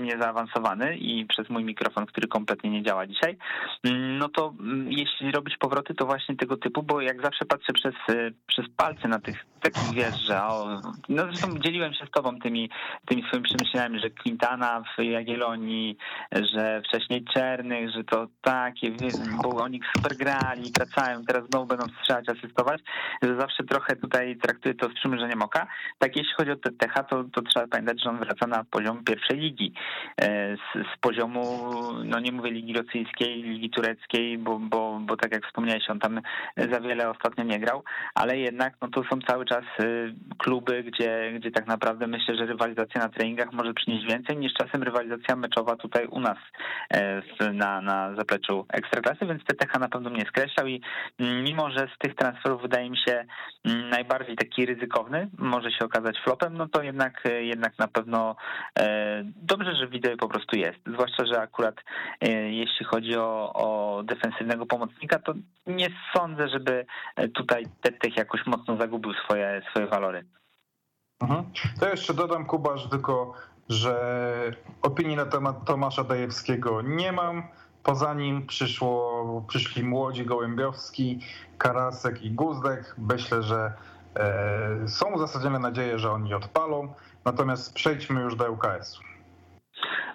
[0.00, 3.36] niezaawansowany i przez mój mikrofon, który kompletnie nie działa dzisiaj,
[4.18, 7.94] no to mm, jeśli robić powroty, to właśnie tego typu, bo jak zawsze patrzę przez,
[8.08, 12.40] e, przez palce na tych takich wiesz, że o, no zresztą dzieliłem się z tobą
[12.40, 12.70] tymi,
[13.06, 15.96] tymi swoimi przemyśleniami, że Quintana w Jagiellonii,
[16.32, 18.90] że wcześniej Czernych, że to takie,
[19.42, 22.80] bo oni super grali, wracają, teraz znowu będą strzelać, asystować,
[23.22, 25.66] że zawsze trochę tutaj traktuje to z przymierzeniem oka.
[25.98, 29.38] Tak jeśli chodzi o TTH, to, to trzeba pamiętać, że on wraca na poziom pierwszej
[29.38, 29.72] ligi.
[30.20, 31.42] E, z, z poziomu,
[32.04, 36.20] no nie mówię ligi rosyjskiej, ligi tureckiej, bo, bo, bo tak jak wspomniałeś, on tam
[36.56, 41.32] za wiele ostatnio nie grał, ale jednak no to są cały czas y, kluby, gdzie,
[41.36, 45.76] gdzie tak naprawdę myślę, że rywalizacja na treningach może przynieść więcej niż czasem rywalizacja meczowa
[45.76, 46.51] tutaj u nas e,
[47.52, 50.82] na, na zapleczu Ekstraklasy, więc TTH na pewno mnie skreślał i
[51.18, 53.24] mm, mimo, że z tych transferów wydaje mi się
[53.64, 58.36] mm, najbardziej taki ryzykowny, może się okazać flopem, no to jednak, e, jednak na pewno
[58.78, 60.78] e, dobrze, że wideo po prostu jest.
[60.86, 61.74] Zwłaszcza, że akurat
[62.50, 65.34] jeśli chodzi o, o defensywnego pomocnika, to
[65.66, 66.86] nie sądzę, żeby
[67.34, 70.24] tutaj TTH jakoś mocno zagubił swoje, swoje walory.
[71.22, 71.44] Mhm.
[71.80, 73.34] To jeszcze dodam, Kuba, że tylko,
[73.68, 77.42] że opinii na temat Tomasza Dajewskiego nie mam.
[77.82, 81.20] Poza nim przyszło, przyszli młodzi Gołębiowski,
[81.58, 82.94] Karasek i Guzdek.
[82.98, 83.72] Myślę, że
[84.16, 86.94] e, są uzasadnione nadzieje, że oni odpalą.
[87.24, 89.11] Natomiast przejdźmy już do UKS-u.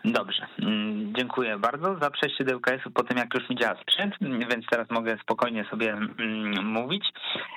[0.06, 4.16] Dobrze, mm, dziękuję bardzo za przejście do UKS-u po tym, jak już mi działa sprzęt,
[4.22, 7.06] więc teraz mogę spokojnie sobie mm, mówić.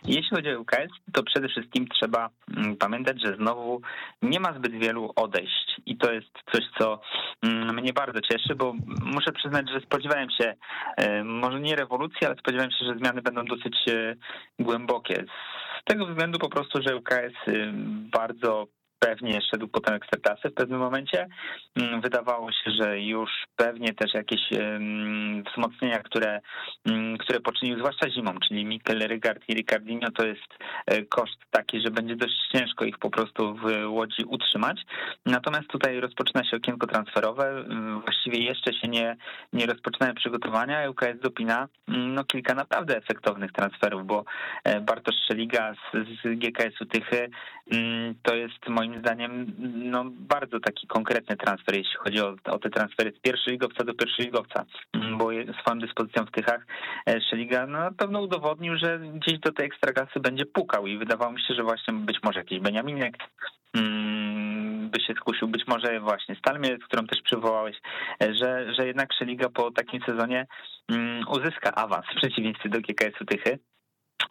[0.05, 3.81] Jeśli chodzi o UKS, to przede wszystkim trzeba mm, pamiętać, że znowu
[4.23, 7.01] nie ma zbyt wielu odejść i to jest coś, co
[7.73, 8.75] mnie bardzo cieszy, bo
[9.05, 10.55] muszę przyznać, że spodziewałem się,
[10.97, 14.17] e, może nie rewolucji, ale spodziewałem się, że zmiany będą dosyć e,
[14.59, 15.25] głębokie.
[15.81, 17.73] Z tego względu po prostu, że UKS y,
[18.13, 18.67] bardzo
[19.01, 21.27] pewnie szedł potem ekstraklasy w pewnym momencie.
[21.77, 24.41] Mm, wydawało się, że już pewnie też jakieś
[25.51, 26.41] wzmocnienia, które,
[26.87, 31.81] mm, które poczynił zwłaszcza zimą, czyli Mikel Rygard i Ricardinho, to jest e, koszt taki,
[31.81, 34.83] że będzie dość ciężko ich po prostu w Łodzi utrzymać.
[35.27, 37.65] Natomiast tutaj rozpoczyna się okienko transferowe.
[38.05, 39.17] Właściwie jeszcze się nie,
[39.53, 40.91] nie rozpoczynają przygotowania.
[40.91, 44.25] UKS dopina mm, no, kilka naprawdę efektownych transferów, bo
[44.65, 47.31] e, Bartosz Szeliga z, z GKS-u Tychy
[48.23, 49.53] to jest moim moim zdaniem
[49.91, 53.95] no, bardzo taki konkretny transfer, jeśli chodzi o, o te transfery z pierwszej ligowca do
[53.95, 55.29] pierwszej ligowca, mm, bo
[55.61, 56.67] swoją dyspozycją w Tychach
[57.07, 61.33] e, Szeliga no, na pewno udowodnił, że gdzieś do tej ekstraklasy będzie pukał i wydawało
[61.33, 63.15] mi się, że właśnie być może jakiś Beniaminek
[63.75, 67.77] mm, by się skusił, być może właśnie Stalmier, którą też przywołałeś,
[68.23, 70.47] e, że, że jednak Szeliga po takim sezonie
[70.89, 73.59] mm, uzyska awans w przeciwieństwie do GKS-u Tychy.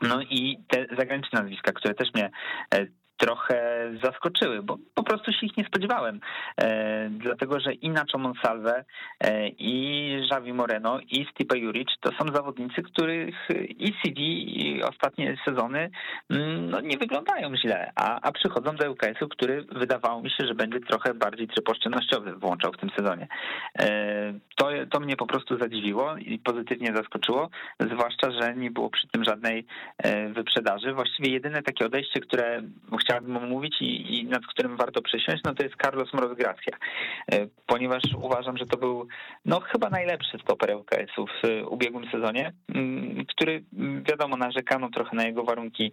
[0.01, 2.29] No i te zagraniczne nazwiska, które też mnie
[2.73, 2.85] e,
[3.19, 6.19] trochę zaskoczyły, bo po prostu się ich nie spodziewałem.
[6.61, 8.83] E, dlatego, że i Nacho Monsalve,
[9.19, 9.73] e, i
[10.31, 13.35] Javi Moreno, i Stipe Juric to są zawodnicy, których
[13.69, 15.89] i CD i ostatnie sezony
[16.29, 20.55] mm, no, nie wyglądają źle, a, a przychodzą do UKS-u, który wydawało mi się, że
[20.55, 23.27] będzie trochę bardziej tryb oszczędnościowy włączał w tym sezonie.
[23.79, 29.07] E, to, to mnie po prostu zadziwiło i pozytywnie zaskoczyło, zwłaszcza, że nie było przy
[29.07, 29.65] tym żadnej
[30.33, 30.93] wyprzedaży.
[30.93, 32.61] Właściwie jedyne takie odejście, które
[33.09, 36.77] chciałbym omówić i, i nad którym warto przysiąść, no to jest Carlos Moroz Gracia,
[37.31, 39.07] e, ponieważ uważam, że to był
[39.45, 43.63] no chyba najlepszy stoper UKS-u w ubiegłym sezonie, mm, który
[44.09, 45.91] wiadomo narzekano trochę na jego warunki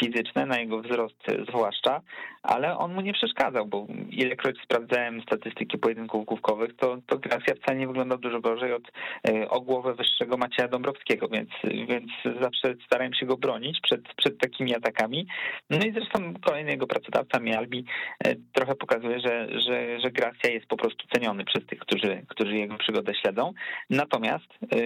[0.00, 1.16] fizyczne, na jego wzrost
[1.48, 2.00] zwłaszcza,
[2.42, 7.78] ale on mu nie przeszkadzał, bo ilekroć sprawdzałem statystyki pojedynków główkowych, to, to Gracia wcale
[7.78, 8.82] nie wyglądał dużo gorzej od
[9.28, 14.38] e, o głowę wyższego Macieja Dąbrowskiego, więc, więc zawsze starałem się go bronić przed, przed
[14.38, 15.26] takimi atakami.
[15.70, 17.84] No i zresztą kolejny jego pracodawca, Mialbi,
[18.24, 22.56] e, trochę pokazuje, że, że, że Gracia jest po prostu ceniony przez tych, którzy, którzy
[22.56, 23.52] jego przygodę śledzą.
[23.90, 24.76] Natomiast e,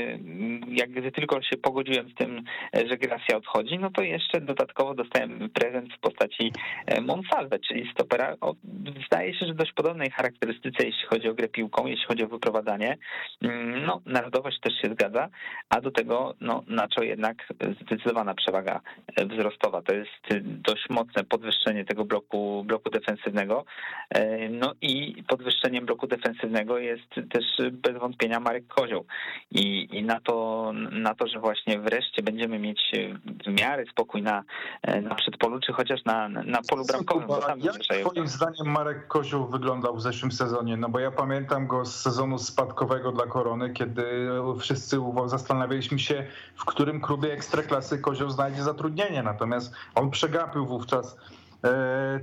[0.69, 2.43] jak gdy tylko się pogodziłem z tym,
[2.75, 6.53] że Gracia odchodzi, no to jeszcze dodatkowo dostałem prezent w postaci
[7.03, 8.37] Monsalve, czyli stopera,
[9.07, 12.97] zdaje się, że dość podobnej charakterystyce, jeśli chodzi o grę piłką, jeśli chodzi o wyprowadzanie.
[13.43, 15.29] Mm, no, narodowość też się zgadza,
[15.69, 17.37] a do tego, no, na co jednak
[17.83, 18.81] zdecydowana przewaga
[19.17, 19.83] wzrostowa.
[19.83, 23.65] To jest dość mocne podwyższenie tego bloku, bloku defensywnego.
[24.11, 29.05] E, no i podwyższeniem bloku defensywnego jest też bez wątpienia Marek Kozioł.
[29.51, 32.93] I, i na, to, na to, że właśnie wreszcie będziemy mieć
[33.47, 34.45] w miarę spokój na,
[35.03, 37.29] na przedpolu, czy chociaż na, na polu bramkowym,
[37.61, 40.77] jak twoim zdaniem Marek Kozioł wyglądał w zeszłym sezonie?
[40.77, 44.29] No bo ja pamiętam go z sezonu spadkowego dla Korony, kiedy
[44.61, 49.23] wszyscy zastanawialiśmy się, w którym klubie Ekstraklasy Kozioł znajdzie zatrudnienie.
[49.23, 51.17] Natomiast on przegapił wówczas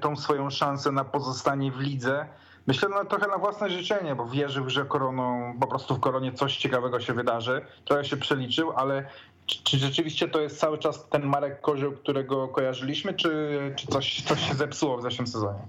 [0.02, 2.26] tą swoją szansę na pozostanie w lidze.
[2.68, 6.58] Myślę no, trochę na własne życzenie, bo wierzył, że koroną, po prostu w koronie coś
[6.58, 7.62] ciekawego się wydarzy.
[7.86, 9.10] Trochę się przeliczył, ale
[9.46, 14.50] czy rzeczywiście to jest cały czas ten Marek Kozioł, którego kojarzyliśmy, czy, czy coś, coś
[14.50, 15.60] się zepsuło w zeszłym sezonie?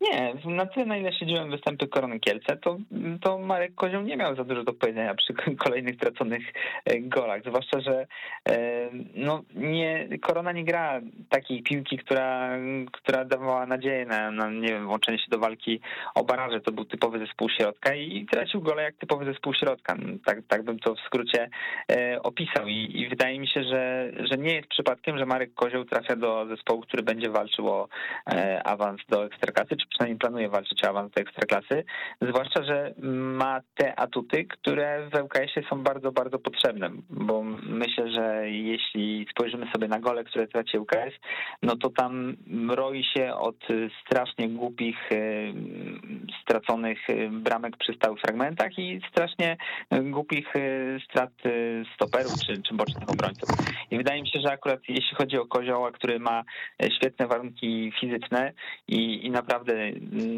[0.00, 2.76] Nie, na tyle na ile śledziłem występy Korony Kielce, to,
[3.20, 6.42] to Marek Kozioł nie miał za dużo do powiedzenia przy kolejnych traconych
[6.84, 8.06] e, golach, zwłaszcza, że
[8.48, 12.50] e, no, nie, Korona nie gra takiej piłki, która,
[12.92, 15.80] która dawała nadzieję na, na nie wiem, włączenie się do walki
[16.14, 20.38] o baraże, to był typowy zespół środka i tracił gole jak typowy zespół środka, tak,
[20.48, 21.48] tak bym to w skrócie
[21.92, 22.66] e, opisał.
[22.66, 26.46] I, i wydaje mi się, że, że nie jest przypadkiem, że Marek Kozioł trafia do
[26.46, 27.88] zespołu, który będzie walczył o
[28.64, 31.84] awans do Ekstraklasy, czy przynajmniej planuje walczyć o awans do ekstraklasy,
[32.20, 32.94] zwłaszcza, że
[33.38, 39.66] ma te atuty, które w ŁKS-ie są bardzo, bardzo potrzebne, bo myślę, że jeśli spojrzymy
[39.72, 41.14] sobie na gole, które traci ŁKS,
[41.62, 42.36] no to tam
[42.70, 43.56] roi się od
[44.06, 45.54] strasznie głupich, y,
[46.46, 49.56] straconych y, bramek przy stałych fragmentach i strasznie
[50.02, 51.30] głupich y, strat
[51.94, 53.48] stoperów czy, czy bocznych obrońców.
[53.90, 56.44] I wydaje mi się, że akurat jeśli chodzi o Kozioła, który ma
[56.96, 58.52] świetne warunki fizyczne
[58.88, 59.74] i, i naprawdę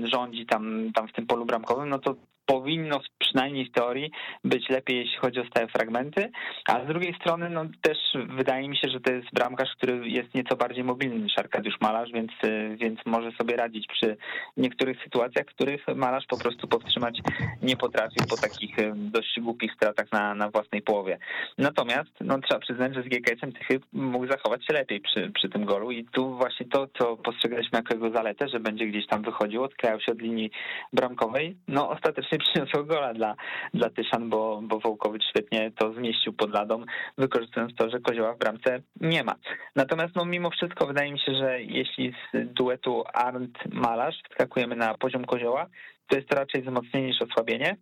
[0.05, 2.15] rządzi tam, tam w tym polu bramkowym, no to
[2.49, 4.11] powinno przynajmniej w teorii
[4.45, 6.31] być lepiej, jeśli chodzi o stałe fragmenty,
[6.69, 10.35] a z drugiej strony no też wydaje mi się, że to jest bramkarz, który jest
[10.35, 12.33] nieco bardziej mobilny niż Arkadiusz Malarz, więc,
[12.77, 14.17] więc może sobie radzić przy
[14.57, 17.21] niektórych sytuacjach, których Malarz po prostu powstrzymać
[17.63, 21.19] nie potrafił po takich dość głupich stratach na, na własnej połowie.
[21.59, 25.65] Natomiast no, trzeba przyznać, że z GKS-em Tychy mógł zachować się lepiej przy, przy tym
[25.65, 29.63] golu i tu właśnie to, co postrzegaliśmy jako jego zaletę, że będzie gdzieś tam wychodził,
[29.63, 30.51] odklejał się od linii
[30.93, 33.37] bramkowej, no ostatecznie przyniosło gola dla,
[33.75, 36.85] dla Tyszan, bo, bo Wołkowicz świetnie to zmieścił pod ladą,
[37.19, 39.35] wykorzystując to, że Kozioła w bramce nie ma.
[39.77, 45.25] Natomiast no, mimo wszystko wydaje mi się, że jeśli z duetu Arndt-Malarz wskakujemy na poziom
[45.25, 45.67] Kozioła,
[46.09, 47.77] to jest to raczej wzmocnienie niż osłabienie.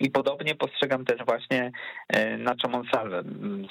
[0.00, 1.72] I podobnie postrzegam też właśnie
[2.08, 3.22] e, Nacho Monsalve.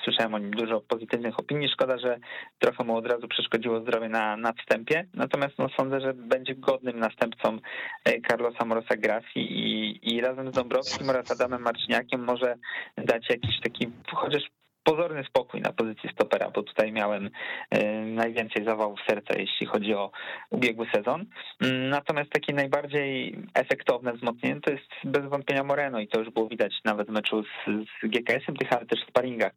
[0.04, 1.70] Słyszałem o nim dużo pozytywnych opinii.
[1.70, 2.20] Szkoda, że
[2.60, 5.06] trochę mu od razu przeszkodziło zdrowie na, na wstępie.
[5.14, 7.58] Natomiast no, sądzę, że będzie godnym następcą
[8.06, 12.56] e, Carlosa Morosa Grassi i, i razem z Dąbrowskim oraz Adamem Marciniakiem może
[12.98, 14.44] dać jakiś taki chociaż
[14.88, 17.30] pozorny spokój na pozycji stopera, bo tutaj miałem
[17.70, 20.12] e, najwięcej zawałów serca, jeśli chodzi o
[20.50, 21.26] ubiegły sezon.
[21.62, 26.48] Mm, natomiast takie najbardziej efektowne wzmocnienie to jest bez wątpienia Moreno i to już było
[26.48, 29.54] widać nawet w meczu z, z GKS-em tych, ale też w sparingach.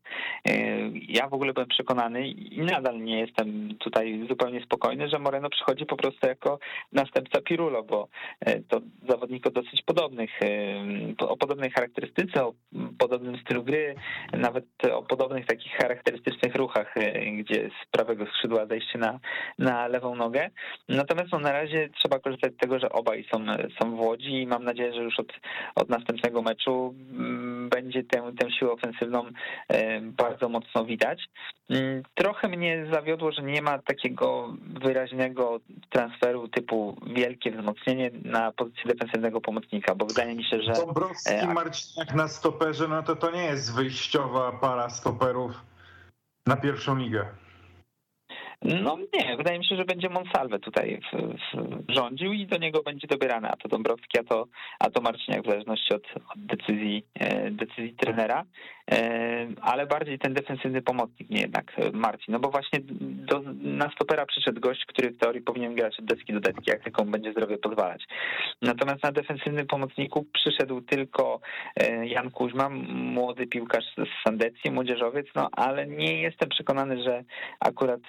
[0.48, 0.52] E,
[1.08, 5.86] ja w ogóle byłem przekonany i nadal nie jestem tutaj zupełnie spokojny, że Moreno przychodzi
[5.86, 6.58] po prostu jako
[6.92, 8.08] następca Pirulo, bo
[8.40, 10.30] e, to zawodnik o dosyć podobnych,
[11.18, 12.52] o podobnej charakterystyce, o
[12.98, 13.94] podobnym stylu gry,
[14.32, 19.20] nawet o podobnym podobnych takich charakterystycznych ruchach, e, gdzie z prawego skrzydła zejście na,
[19.58, 20.50] na lewą nogę.
[20.88, 23.38] Natomiast no, na razie trzeba korzystać z tego, że obaj są,
[23.82, 25.32] są w Łodzi i mam nadzieję, że już od,
[25.74, 29.24] od następnego meczu mm, będzie tę, tę siłę ofensywną
[29.68, 31.28] e, bardzo mocno widać.
[31.70, 38.82] Mm, trochę mnie zawiodło, że nie ma takiego wyraźnego transferu typu wielkie wzmocnienie na pozycję
[38.86, 40.72] defensywnego pomocnika, bo wydaje mi się, że...
[40.72, 45.52] Dąbrowski, e, Marciniak na stoperze, no to to nie jest wyjściowa para stoperów
[46.46, 47.26] na pierwszą ligę.
[48.62, 51.16] No nie, wydaje mi się, że będzie Monsalve tutaj w,
[51.88, 54.46] w rządził i do niego będzie dobierany a to Dąbrowski, a to,
[54.78, 58.44] a to Marciniak w zależności od, od decyzji, e, decyzji trenera,
[58.90, 64.26] e, ale bardziej ten defensywny pomocnik, nie jednak Marcin, no bo właśnie do, na stopera
[64.26, 67.58] przyszedł gość, który w teorii powinien grać od deski do deski, jak tylko będzie zdrowie
[67.58, 68.04] pozwalać.
[68.62, 71.40] Natomiast na defensywnym pomocniku przyszedł tylko
[71.76, 77.24] e, Jan Kuźma, młody piłkarz z Sandecji, młodzieżowiec, no ale nie jestem przekonany, że
[77.60, 78.00] akurat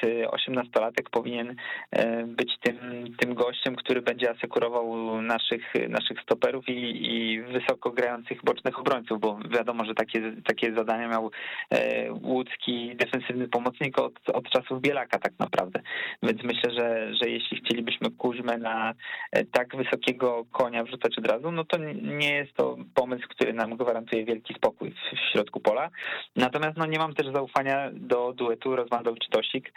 [0.41, 1.56] osiemnastolatek powinien
[1.91, 2.77] e, być tym,
[3.19, 9.39] tym gościem, który będzie asekurował naszych, naszych stoperów i, i wysoko grających bocznych obrońców, bo
[9.49, 11.32] wiadomo, że takie, takie zadania miał
[11.69, 15.82] e, łódzki defensywny pomocnik od, od czasów Bielaka tak naprawdę.
[16.23, 18.93] Więc myślę, że, że jeśli chcielibyśmy Kuźmę na
[19.32, 23.77] e, tak wysokiego konia wrzucać od razu, no to nie jest to pomysł, który nam
[23.77, 25.89] gwarantuje wielki spokój w, środku pola.
[26.36, 29.71] Natomiast no, nie mam też zaufania do duetu Rozmandowicz-Tosik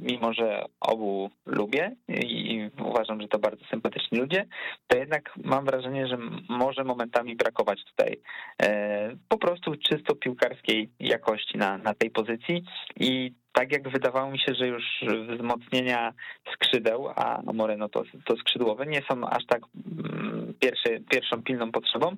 [0.00, 4.46] mimo że obu lubię i uważam, że to bardzo sympatyczni ludzie,
[4.86, 8.20] to jednak mam wrażenie, że może momentami brakować tutaj
[8.62, 12.64] e, po prostu czysto piłkarskiej jakości na, na tej pozycji
[13.00, 14.84] i tak jak wydawało mi się, że już
[15.28, 16.12] wzmocnienia
[16.52, 19.62] skrzydeł, a Moreno to, to skrzydłowe, nie są aż tak
[19.98, 22.16] mm, pierwszy, pierwszą pilną potrzebą,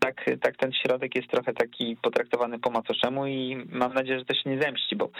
[0.00, 4.34] tak, tak ten środek jest trochę taki potraktowany po macoszemu i mam nadzieję, że to
[4.34, 5.10] się nie zemści, bo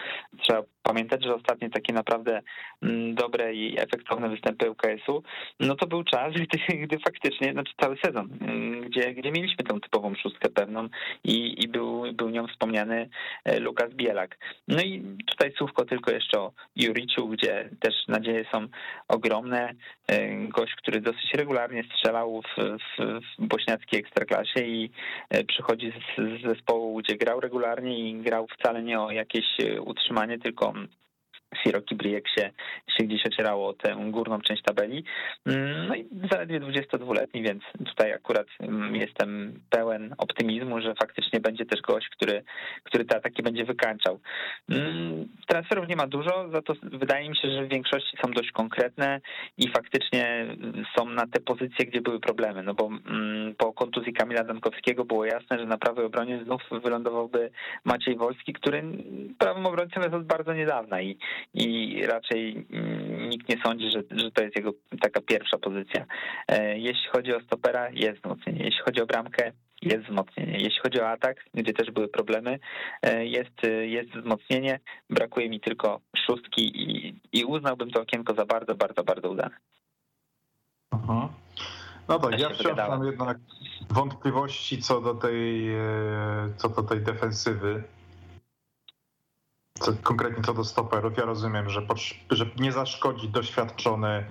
[0.42, 2.42] trzeba pamiętać, że ostatnie takie naprawdę
[2.82, 5.22] mm, dobre i efektowne występy UKS-u,
[5.60, 9.80] no to był czas, gdy, gdy faktycznie, znaczy cały sezon, mm, gdzie, gdzie mieliśmy tą
[9.80, 10.88] typową szóstkę pewną
[11.24, 13.08] i, i był, był nią wspomniany
[13.44, 14.38] e, Lukas Bielak.
[14.68, 18.66] No i tutaj tutaj słówko tylko jeszcze o Juriciu, gdzie też nadzieje są
[19.08, 19.74] ogromne.
[20.48, 24.90] Gość, który dosyć regularnie strzelał w, w, w bośniackiej ekstraklasie i
[25.48, 29.44] przychodzi z, z zespołu, gdzie grał regularnie i grał wcale nie o jakieś
[29.80, 30.72] utrzymanie, tylko
[31.62, 32.50] Siroki Briek się,
[32.98, 35.04] się gdzieś ocierało o tę górną część tabeli.
[35.46, 41.66] Mm, no i zaledwie 22-letni, więc tutaj akurat mm, jestem pełen optymizmu, że faktycznie będzie
[41.66, 42.42] też gość, który,
[42.84, 44.20] który te ataki będzie wykańczał.
[44.70, 48.52] Mm, transferów nie ma dużo, za to wydaje mi się, że w większości są dość
[48.52, 49.20] konkretne
[49.58, 50.46] i faktycznie
[50.98, 52.90] są na te pozycje, gdzie były problemy, no bo
[53.58, 57.50] po kontuzji Kamila Dankowskiego było jasne, że na prawej obronie znów wylądowałby
[57.84, 58.82] Maciej Wolski, który
[59.38, 61.18] prawym obrońcą jest od bardzo niedawna i
[61.54, 66.06] i raczej mm, nikt nie sądzi, że, że to jest jego taka pierwsza pozycja.
[66.48, 68.64] E, jeśli chodzi o stopera, jest wzmocnienie.
[68.64, 70.52] Jeśli chodzi o bramkę, jest wzmocnienie.
[70.52, 72.58] Jeśli chodzi o atak, gdzie też były problemy,
[73.02, 74.80] e, jest, jest wzmocnienie.
[75.10, 79.56] Brakuje mi tylko szóstki i, i uznałbym to okienko za bardzo, bardzo, bardzo udane.
[80.90, 81.28] Aha.
[82.08, 83.38] No tak, ja wciąż mam jednak
[83.90, 85.80] wątpliwości co do tej, e,
[86.56, 87.82] co do tej defensywy
[89.78, 91.82] co, konkretnie co do stoperów, ja rozumiem, że,
[92.30, 94.30] że nie zaszkodzi doświadczony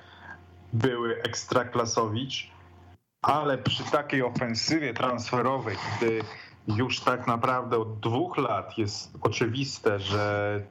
[0.73, 2.51] były ekstraklasowicz,
[3.21, 6.21] ale przy takiej ofensywie transferowej, gdy
[6.67, 10.61] już tak naprawdę od dwóch lat jest oczywiste, że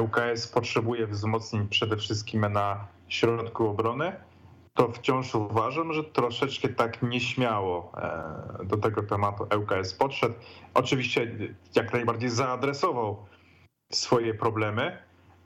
[0.00, 4.12] ŁKS potrzebuje wzmocnień przede wszystkim na środku obrony,
[4.74, 10.34] to wciąż uważam, że troszeczkę tak nieśmiało e, do tego tematu ŁKS podszedł.
[10.74, 11.36] Oczywiście
[11.74, 13.16] jak najbardziej zaadresował
[13.94, 14.98] swoje problemy.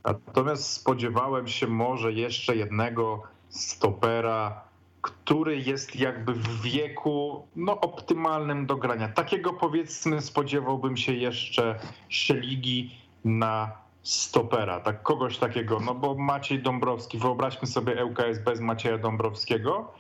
[0.04, 4.64] Natomiast spodziewałem się może jeszcze jednego stopera,
[5.02, 9.08] który jest jakby w wieku no, optymalnym do grania.
[9.08, 11.78] Takiego powiedzmy spodziewałbym się jeszcze
[12.08, 12.90] Szeligi
[13.24, 13.72] na
[14.02, 19.92] stopera, tak kogoś takiego, no bo Maciej Dąbrowski, wyobraźmy sobie ŁKS bez Macieja Dąbrowskiego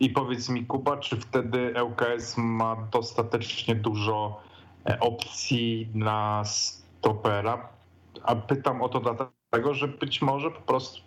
[0.00, 4.40] i powiedz mi Kuba, czy wtedy ŁKS ma dostatecznie dużo
[4.86, 7.77] e, opcji na stopera?
[8.22, 11.02] A pytam o to dlatego, że być może po prostu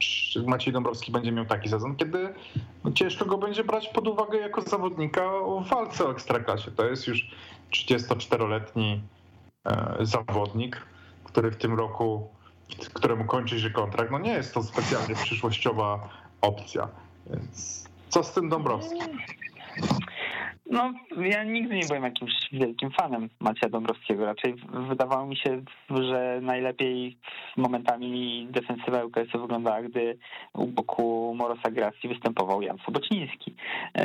[0.48, 2.34] Maciej Dąbrowski będzie miał taki sezon, kiedy
[2.94, 5.30] ciężko go będzie brać pod uwagę jako zawodnika
[5.66, 6.72] w walce o ekstraklasie.
[6.72, 7.32] To jest już
[7.72, 9.02] 34-letni
[9.66, 10.82] e, zawodnik,
[11.24, 12.28] który w tym roku,
[12.94, 14.12] któremu kończy się kontrakt.
[14.12, 16.10] No nie jest to specjalnie przyszłościowa
[16.42, 16.88] opcja.
[17.30, 19.18] Więc co z tym Dąbrowskim?
[20.72, 24.26] No, ja nigdy nie byłem jakimś wielkim fanem Macieja Dąbrowskiego.
[24.26, 24.56] Raczej
[24.90, 27.18] wydawało mi się, że najlepiej
[27.58, 30.18] momentami defensywa UKS wyglądała, gdy
[30.54, 33.56] u boku Morosa Gracji występował Jan Sobociński.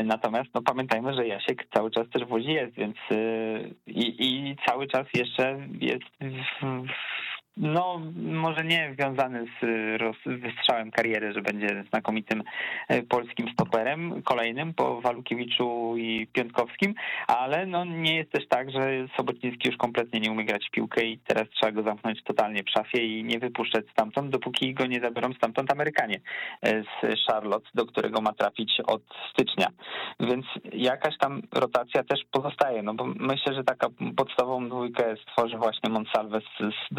[0.05, 4.57] Natomiast no, pamiętajmy, że Jasiek cały czas też w Łodzi jest, więc y, i, i
[4.67, 6.05] cały czas jeszcze jest
[6.63, 6.87] w,
[7.57, 9.67] no, może nie związany z
[10.27, 12.43] wystrzałem kariery, że będzie znakomitym
[12.89, 16.95] e, polskim stoperem, kolejnym po Walukiewiczu i Piątkowskim,
[17.27, 21.05] ale no nie jest też tak, że Sobotnicki już kompletnie nie umie grać w piłkę
[21.05, 25.01] i teraz trzeba go zamknąć totalnie w szafie i nie wypuszczać stamtąd, dopóki go nie
[25.01, 26.21] zabiorą stamtąd Amerykanie
[26.63, 29.03] e, z Charlotte, do którego ma trafić od
[29.33, 29.67] stycznia.
[30.21, 35.91] Więc jakaś tam rotacja też pozostaje, no bo myślę, że taka podstawową dwójkę stworzy właśnie
[35.91, 36.95] Monsalve z, z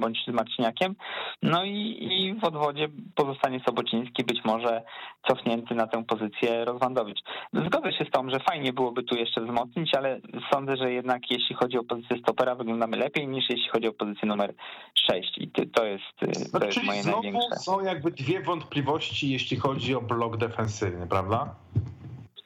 [0.00, 0.94] Bądź z Marciniakiem.
[1.42, 4.82] No i, i w odwodzie pozostanie Sobociński, być może
[5.28, 7.18] cofnięty na tę pozycję Rozwandowicz.
[7.66, 10.20] Zgodzę się z tą, że fajnie byłoby tu jeszcze wzmocnić, ale
[10.52, 14.28] sądzę, że jednak jeśli chodzi o pozycję stopera, wyglądamy lepiej niż jeśli chodzi o pozycję
[14.28, 14.54] numer
[15.10, 16.02] 6 i to jest,
[16.52, 17.56] to no, jest moje znowu największe.
[17.56, 21.54] są jakby dwie wątpliwości, jeśli chodzi o blok defensywny, prawda?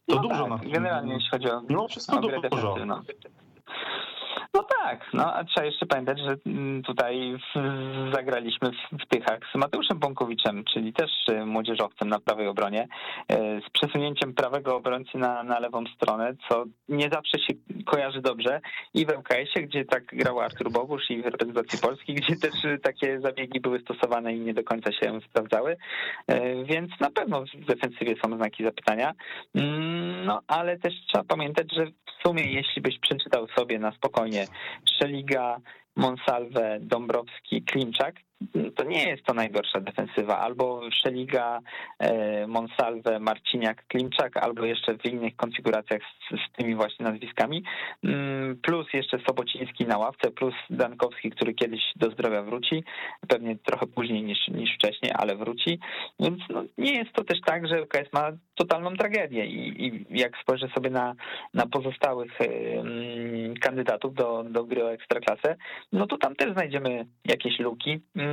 [0.06, 0.70] To no dużo tak, na.
[0.70, 2.74] Generalnie jeśli chodzi o, Mimo wszystko o grę dużo.
[2.74, 3.02] defensywną.
[4.54, 7.38] No tak, no a trzeba jeszcze pamiętać, że mm, tutaj
[8.14, 12.88] zagraliśmy w, w Tychach z Mateuszem Bąkowiczem, czyli też y, młodzieżowcem na prawej obronie,
[13.32, 13.36] y,
[13.66, 17.54] z przesunięciem prawego obrońcy na, na lewą stronę, co nie zawsze się
[17.86, 18.60] kojarzy dobrze
[18.94, 22.78] i w ŁKS-ie, gdzie tak grał Artur Bogusz i w reprezentacji Polski, gdzie też y,
[22.82, 25.76] takie zabiegi były stosowane i nie do końca się sprawdzały,
[26.64, 29.12] więc na pewno w defensywie są znaki zapytania,
[29.54, 34.37] mm, no ale też trzeba pamiętać, że w sumie jeśli byś przeczytał sobie na spokojnie
[34.98, 35.60] Szeliga,
[35.96, 38.14] Monsalve, Dąbrowski, Klimczak,
[38.76, 40.38] to nie jest to najgorsza defensywa.
[40.38, 41.60] Albo Szeliga,
[41.98, 47.64] e, Monsalve, Marciniak, Klimczak, albo jeszcze w innych konfiguracjach z, z, tymi właśnie nazwiskami.
[48.04, 52.84] Mm, plus jeszcze Sobociński na ławce, plus Dankowski, który kiedyś do zdrowia wróci,
[53.28, 55.78] pewnie trochę później niż, niż wcześniej, ale wróci.
[56.20, 60.32] Więc no, nie jest to też tak, że UKS ma totalną tragedię i, i jak
[60.42, 61.14] spojrzę sobie na,
[61.54, 62.38] na pozostałych
[63.60, 65.56] kandydatów do, do gry o ekstraklasę,
[65.92, 68.27] no to tam też znajdziemy jakieś luki Mm,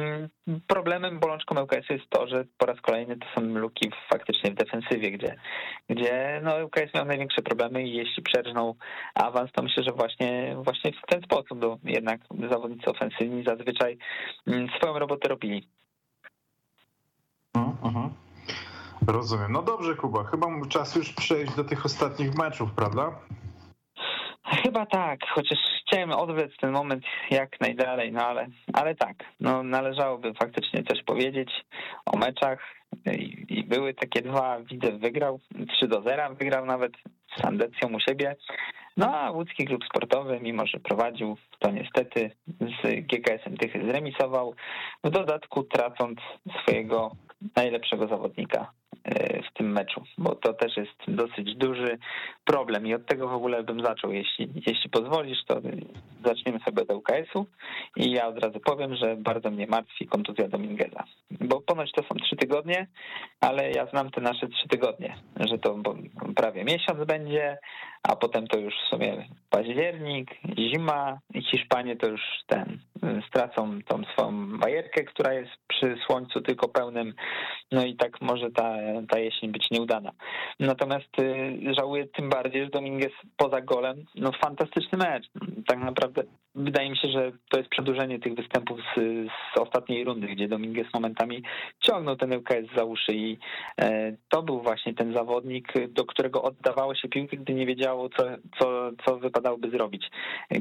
[0.68, 5.12] problemem, bolączką ŁKS jest to, że po raz kolejny to są luki faktycznie w defensywie,
[5.12, 5.36] gdzie,
[5.90, 8.76] gdzie no ŁKS miał największe problemy i jeśli przerżnął
[9.16, 13.98] awans, to myślę, że właśnie, właśnie w ten sposób no, jednak zawodnicy ofensywni zazwyczaj
[14.48, 15.68] mm, swoją robotę robili.
[17.56, 18.10] Uh -huh.
[19.08, 19.52] Rozumiem.
[19.52, 23.12] No dobrze, Kuba, chyba czas już przejść do tych ostatnich meczów, prawda?
[24.46, 25.60] Chyba tak, chociaż
[25.96, 31.52] chciałem odwlec ten moment jak najdalej, no ale, ale tak, no należałoby faktycznie coś powiedzieć
[32.06, 32.60] o meczach.
[33.06, 35.40] I, i były takie dwa, widzę wygrał,
[35.78, 36.92] 3 do 0 wygrał nawet
[37.38, 38.36] z Andecją u siebie,
[38.98, 44.56] no a łódzki klub sportowy, mimo że prowadził, to niestety z GKS-em Tychy zremisował,
[45.04, 46.20] w dodatku tracąc
[46.62, 47.12] swojego
[47.56, 48.72] najlepszego zawodnika
[49.50, 51.98] w tym meczu, bo to też jest dosyć duży
[52.46, 55.62] problem i od tego w ogóle bym zaczął, jeśli, jeśli pozwolisz, to
[56.26, 57.46] zaczniemy sobie od UKS-u
[57.96, 62.16] i ja od razu powiem, że bardzo mnie martwi kontuzja Domingueza, bo ponoć to są
[62.16, 62.88] trzy tygodnie,
[63.42, 65.76] ale ja znam te nasze trzy tygodnie, że to
[66.36, 67.58] prawie miesiąc będzie,
[68.04, 72.80] a potem to już w sumie październik, zima i Hiszpanie to już ten,
[73.28, 77.14] stracą tą swoją bajerkę, która jest przy słońcu tylko pełnym,
[77.72, 78.75] no i tak może ta,
[79.10, 80.12] ta jesień być nieudana.
[80.60, 85.26] Natomiast y, żałuję tym bardziej, że Dominguez poza golem, no fantastyczny mecz.
[85.68, 86.24] Tak naprawdę
[86.56, 89.00] wydaje mi się, że to jest przedłużenie tych występów z,
[89.56, 91.44] z ostatniej rundy, gdzie Dominguez momentami
[91.80, 93.38] ciągnął ten LKS za uszy i
[93.82, 98.24] e, to był właśnie ten zawodnik, do którego oddawało się piłki, gdy nie wiedziało, co,
[98.60, 100.10] co, co wypadałoby zrobić.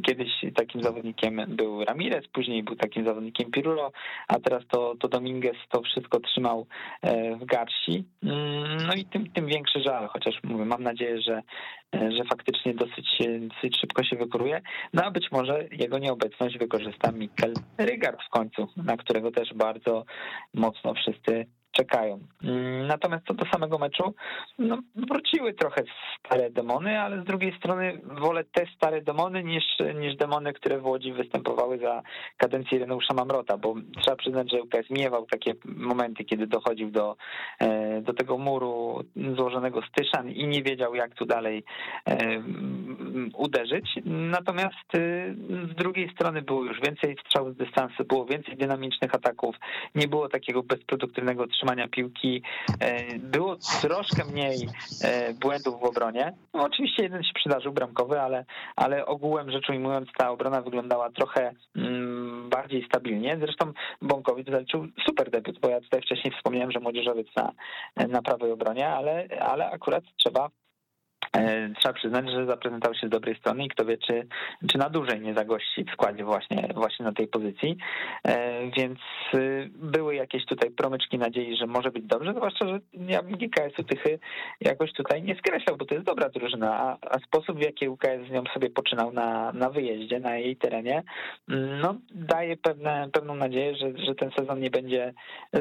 [0.07, 3.93] Kiedyś takim zawodnikiem był Ramirez, później był takim zawodnikiem Pirulo,
[4.29, 6.67] a teraz to, to Dominguez to wszystko trzymał
[7.03, 8.05] e, w garści.
[8.23, 11.43] Mm, no i tym, tym większy żal, chociaż mówię, mam nadzieję, że,
[12.17, 14.61] że faktycznie dosyć, dosyć szybko się wykuruje.
[14.93, 20.05] No a być może jego nieobecność wykorzysta Mikkel Rygard w końcu, na którego też bardzo
[20.55, 22.19] mocno wszyscy czekają.
[22.45, 24.15] Mm, natomiast co do samego meczu,
[24.59, 25.83] no, wróciły trochę
[26.19, 29.65] stare demony, ale z drugiej strony wolę te stare demony niż,
[29.95, 32.03] niż demony, które w Łodzi występowały za
[32.37, 37.17] kadencji Reneusza Mamrota, bo trzeba przyznać, że UKS miewał takie momenty, kiedy dochodził do,
[37.61, 39.05] e, do tego muru
[39.37, 41.65] złożonego z Tyszan i nie wiedział, jak tu dalej
[42.09, 42.43] e,
[43.37, 43.91] uderzyć.
[44.05, 45.35] Natomiast e,
[45.73, 49.57] z drugiej strony było już więcej strzałów z dystansu, było więcej dynamicznych ataków,
[49.95, 52.43] nie było takiego bezproduktywnego trzymania utrzymania piłki.
[52.81, 54.69] E, było troszkę mniej
[55.05, 56.33] e, błędów w obronie.
[56.55, 58.45] No, oczywiście jeden się przydarzył bramkowy, ale,
[58.77, 63.37] ale ogółem rzecz ujmując ta obrona wyglądała trochę mm, bardziej stabilnie.
[63.41, 67.53] Zresztą Bąkowicz zaliczył super debiut, bo ja tutaj wcześniej wspomniałem, że młodzieżowiec na,
[68.09, 70.49] na prawej obronie, ale, ale akurat trzeba
[71.79, 74.27] trzeba przyznać, że zaprezentował się z dobrej strony i kto wie, czy,
[74.69, 77.77] czy na dłużej nie zagości w składzie właśnie, właśnie na tej pozycji.
[78.25, 78.99] E, więc
[79.35, 84.19] y, były jakieś tutaj promyczki nadziei, że może być dobrze, zwłaszcza, że ja GKS-u Tychy
[84.61, 88.29] jakoś tutaj nie skreślał, bo to jest dobra drużyna, a, a sposób w jaki UKS
[88.29, 91.03] z nią sobie poczynał na, na wyjeździe, na jej terenie,
[91.83, 95.15] no daje pewne, pewną nadzieję, że, że ten sezon nie będzie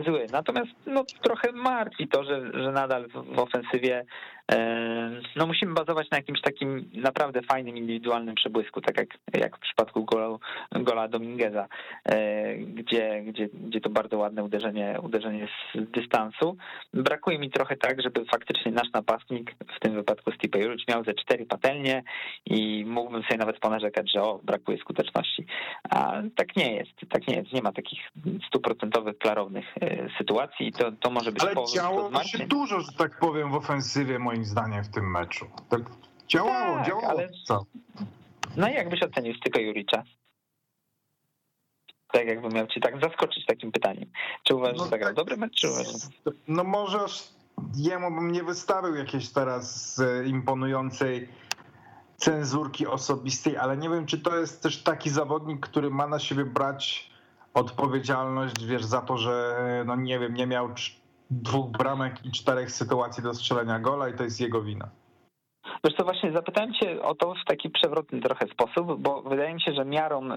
[0.06, 0.26] zły.
[0.32, 4.06] Natomiast no, trochę martwi to, że, że nadal w ofensywie
[5.36, 10.06] no musimy bazować na jakimś takim naprawdę fajnym, indywidualnym przebłysku, tak jak, jak w przypadku
[10.06, 10.38] gola,
[10.72, 11.68] gola Domingueza,
[12.06, 16.58] e, gdzie, gdzie, gdzie to bardzo ładne uderzenie, uderzenie z dystansu.
[16.94, 21.14] Brakuje mi trochę tak, żeby faktycznie nasz napastnik, w tym wypadku Stipe Juric, miał ze
[21.14, 22.04] cztery patelnie
[22.46, 25.46] i mógłbym sobie nawet ponarzekać, że o, brakuje skuteczności.
[25.90, 27.54] A tak nie jest, tak nie jest.
[27.54, 28.00] Nie ma takich
[28.48, 33.20] stuprocentowych, klarownych e, sytuacji i to, to może być Ale działo się dużo, że tak
[33.20, 35.46] powiem, w ofensywie moim zdaniem w tym meczu.
[35.70, 35.82] Tak
[36.28, 37.10] działało, tak, działało.
[37.10, 37.30] Ale...
[37.48, 37.66] Co?
[38.58, 40.04] No i jakbyś ocenił Styka Juricza?
[42.12, 44.10] Tak jakbym miał ci tak zaskoczyć takim pytaniem.
[44.44, 46.02] Czy uważasz, no że zagrał tak, dobry mecz, czy uważasz?
[46.48, 47.00] No może
[47.76, 51.30] jemu bym nie wystawił jakiejś teraz e, imponującej
[52.18, 56.46] cenzurki osobistej, ale nie wiem, czy to jest też taki zawodnik, który ma na siebie
[56.46, 57.10] brać
[57.54, 60.74] odpowiedzialność, wiesz, za to, że no nie wiem, nie miał
[61.42, 64.90] dwóch bramek i czterech sytuacji do strzelenia gola i to jest jego wina.
[65.86, 69.62] Wiesz co, właśnie zapytałem cię o to w taki przewrotny trochę sposób, bo wydaje mi
[69.62, 70.30] się, że miarą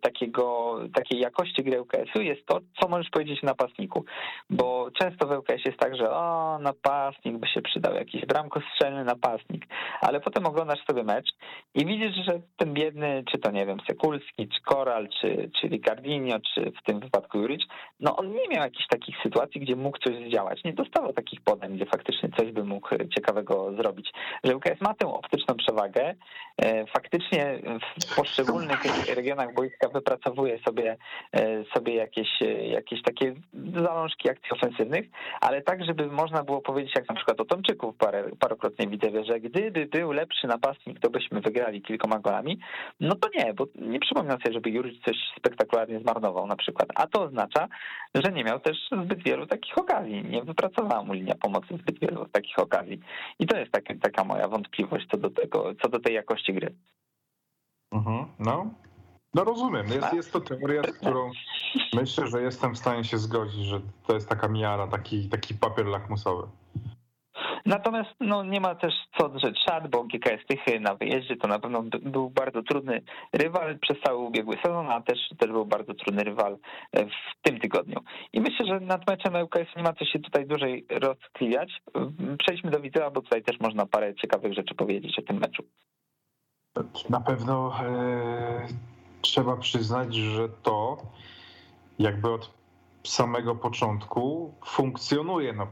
[0.00, 4.04] takiego, takiej jakości gry UKS-u jest to, co możesz powiedzieć o napastniku,
[4.50, 9.66] bo często w UKS jest tak, że o, napastnik by się przydał, jakiś bramkostrzelny napastnik,
[10.00, 11.26] ale potem oglądasz sobie mecz
[11.74, 16.38] i widzisz, że ten biedny, czy to nie wiem, Sekulski, czy Koral, czy, czy Ricardinho,
[16.54, 17.62] czy w tym wypadku Juric,
[18.00, 21.76] no on nie miał jakichś takich sytuacji, gdzie mógł coś zdziałać, nie dostawał takich podań,
[21.76, 24.12] gdzie faktycznie coś by mógł ciekawego zrobić.
[24.44, 26.14] Że UKS ma tę optyczną przewagę.
[26.62, 27.58] E, faktycznie
[28.02, 30.96] w poszczególnych regionach boiska wypracowuje sobie,
[31.32, 32.28] e, sobie jakieś,
[32.70, 33.34] jakieś takie
[33.74, 35.06] zalążki akcji ofensywnych,
[35.40, 39.40] ale tak, żeby można było powiedzieć, jak na przykład o Tomczyku parę, parokrotnie widzę, że
[39.40, 42.58] gdyby był lepszy napastnik, to byśmy wygrali kilkoma golami,
[43.00, 47.06] no to nie, bo nie przypominam sobie, żeby Juricz coś spektakularnie zmarnował na przykład, a
[47.06, 47.68] to oznacza,
[48.14, 52.26] że nie miał też zbyt wielu takich okazji, nie wypracowała mu linia pomocy zbyt wielu
[52.32, 53.00] takich okazji.
[53.38, 56.74] I to jest taka, taka moja wątpliwość co do tego, co do tej jakości gry.
[57.92, 58.70] Mhm, no,
[59.34, 59.86] no rozumiem.
[59.86, 61.30] Jest, jest to teoria, z którą
[62.00, 65.86] myślę, że jestem w stanie się zgodzić, że to jest taka miara, taki, taki papier
[65.86, 66.48] lakmusowy.
[67.66, 71.58] Natomiast no, nie ma też co drzeć szat, bo GKS Tychy na wyjeździe to na
[71.58, 73.02] pewno był bardzo trudny
[73.32, 76.58] rywal przez cały ubiegły sezon, a też, też był bardzo trudny rywal
[76.92, 78.00] w tym tygodniu.
[78.32, 81.82] I myślę, że nad meczem UKS nie ma co się tutaj dłużej rozkliwiać.
[82.38, 85.62] Przejdźmy do Widzewa, bo tutaj też można parę ciekawych rzeczy powiedzieć o tym meczu.
[87.10, 88.66] Na pewno e,
[89.20, 90.96] trzeba przyznać, że to
[91.98, 92.50] jakby od
[93.04, 95.52] samego początku funkcjonuje.
[95.52, 95.66] No,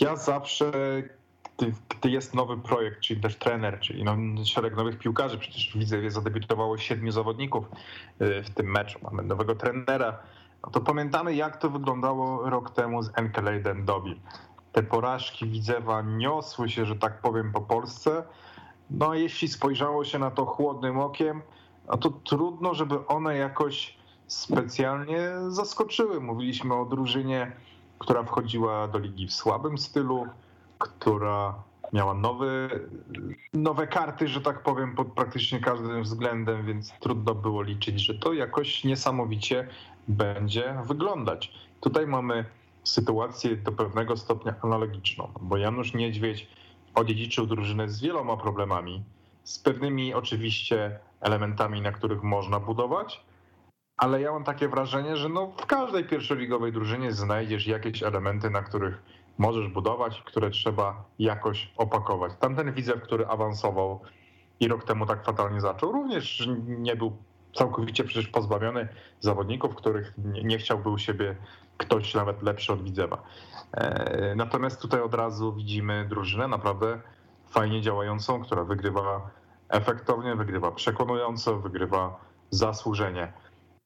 [0.00, 0.72] ja zawsze,
[1.58, 6.10] gdy, gdy, jest nowy projekt, czyli też trener, czyli no, szereg nowych piłkarzy, przecież widzę,
[6.10, 7.64] zadebiutowało siedmiu zawodników
[8.20, 10.18] y, w tym meczu, mamy nowego trenera,
[10.64, 14.16] no to pamiętamy jak to wyglądało rok temu z Enkeleden Dobil.
[14.72, 18.24] Te porażki Widzewa niosły się, że tak powiem, po Polsce.
[18.90, 21.42] No jeśli spojrzało się na to chłodnym okiem,
[21.88, 26.20] no to trudno, żeby one jakoś specjalnie zaskoczyły.
[26.20, 27.52] Mówiliśmy o drużynie
[28.02, 30.26] która wchodziła do ligi w słabym stylu,
[30.78, 31.54] która
[31.92, 32.68] miała nowe,
[33.52, 38.32] nowe karty, że tak powiem, pod praktycznie każdym względem, więc trudno było liczyć, że to
[38.32, 39.68] jakoś niesamowicie
[40.08, 41.52] będzie wyglądać.
[41.80, 42.44] Tutaj mamy
[42.84, 46.48] sytuację do pewnego stopnia analogiczną, bo Janusz Niedźwiedź
[46.94, 49.02] odziedziczył drużynę z wieloma problemami,
[49.44, 53.24] z pewnymi oczywiście elementami, na których można budować,
[54.02, 58.62] ale ja mam takie wrażenie, że no w każdej pierwszoligowej drużynie znajdziesz jakieś elementy, na
[58.62, 59.02] których
[59.38, 62.32] możesz budować, które trzeba jakoś opakować.
[62.40, 64.00] Tamten widzew, który awansował
[64.60, 67.16] i rok temu tak fatalnie zaczął, również nie był
[67.54, 68.88] całkowicie przecież pozbawiony
[69.20, 70.12] zawodników, których
[70.44, 71.36] nie chciałby u siebie
[71.76, 73.22] ktoś nawet lepszy od widzewa.
[73.72, 77.00] E, natomiast tutaj od razu widzimy drużynę naprawdę
[77.50, 79.30] fajnie działającą, która wygrywa
[79.68, 83.32] efektownie, wygrywa przekonująco, wygrywa zasłużenie.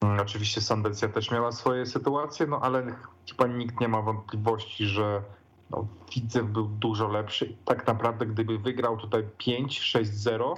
[0.03, 2.95] Mm, oczywiście Sandecja też miała swoje sytuacje, no ale
[3.29, 5.21] chyba nikt nie ma wątpliwości, że
[5.69, 7.57] no, Widzew był dużo lepszy.
[7.65, 10.55] Tak naprawdę, gdyby wygrał tutaj 5-6-0,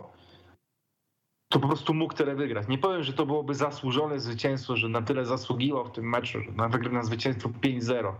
[1.51, 2.67] to po prostu mógł tyle wygrać.
[2.67, 6.51] Nie powiem, że to byłoby zasłużone zwycięstwo, że na tyle zasługiwał w tym meczu, że
[6.51, 8.13] na na zwycięstwo 5-0,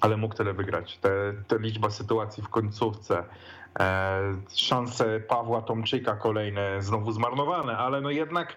[0.00, 0.98] ale mógł tyle wygrać.
[0.98, 1.10] Te,
[1.48, 3.24] te liczba sytuacji w końcówce,
[3.80, 4.20] e,
[4.54, 8.56] szanse Pawła Tomczyka kolejne, znowu zmarnowane, ale no jednak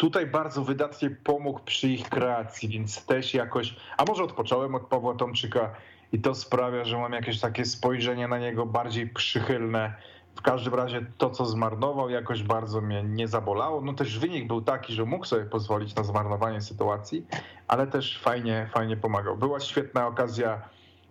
[0.00, 5.14] tutaj bardzo wydatnie pomógł przy ich kreacji, więc też jakoś, a może odpocząłem od Pawła
[5.14, 5.74] Tomczyka
[6.12, 9.94] i to sprawia, że mam jakieś takie spojrzenie na niego bardziej przychylne.
[10.34, 13.80] W każdym razie to, co zmarnował, jakoś bardzo mnie nie zabolało.
[13.80, 17.26] No też wynik był taki, że mógł sobie pozwolić na zmarnowanie sytuacji,
[17.68, 19.36] ale też fajnie, fajnie pomagał.
[19.36, 20.62] Była świetna okazja,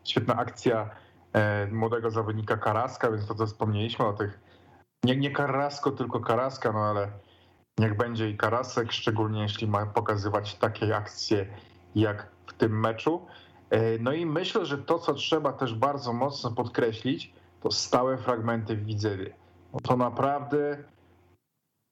[0.03, 0.89] świetna akcja
[1.33, 4.39] e, młodego zawodnika Karaska, więc to, co wspomnieliśmy o tych,
[5.03, 7.07] nie, nie Karasko, tylko Karaska, no ale
[7.79, 11.45] Niech będzie i Karasek, szczególnie jeśli ma pokazywać takie akcje
[11.95, 13.25] jak w tym meczu.
[13.69, 18.75] E, no i myślę, że to, co trzeba też bardzo mocno podkreślić, to stałe fragmenty
[18.75, 19.33] w Widzewie.
[19.83, 20.83] To naprawdę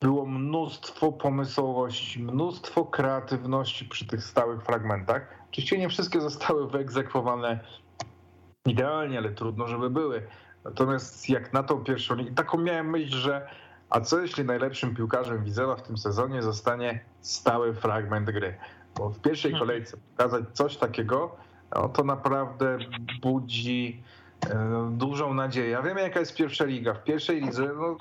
[0.01, 5.35] było mnóstwo pomysłowości, mnóstwo kreatywności przy tych stałych fragmentach.
[5.49, 7.59] Oczywiście nie wszystkie zostały wyegzekwowane
[8.65, 10.27] idealnie, ale trudno, żeby były.
[10.63, 13.49] Natomiast jak na tą pierwszą, taką miałem myśl, że
[13.89, 18.57] a co jeśli najlepszym piłkarzem Widzewa w tym sezonie zostanie stały fragment gry?
[18.95, 19.67] Bo w pierwszej mhm.
[19.67, 21.35] kolejce pokazać coś takiego,
[21.75, 22.77] no to naprawdę
[23.21, 24.03] budzi
[24.49, 25.69] e, dużą nadzieję.
[25.69, 26.93] Ja wiem, jaka jest pierwsza liga.
[26.93, 27.97] W pierwszej lidze no,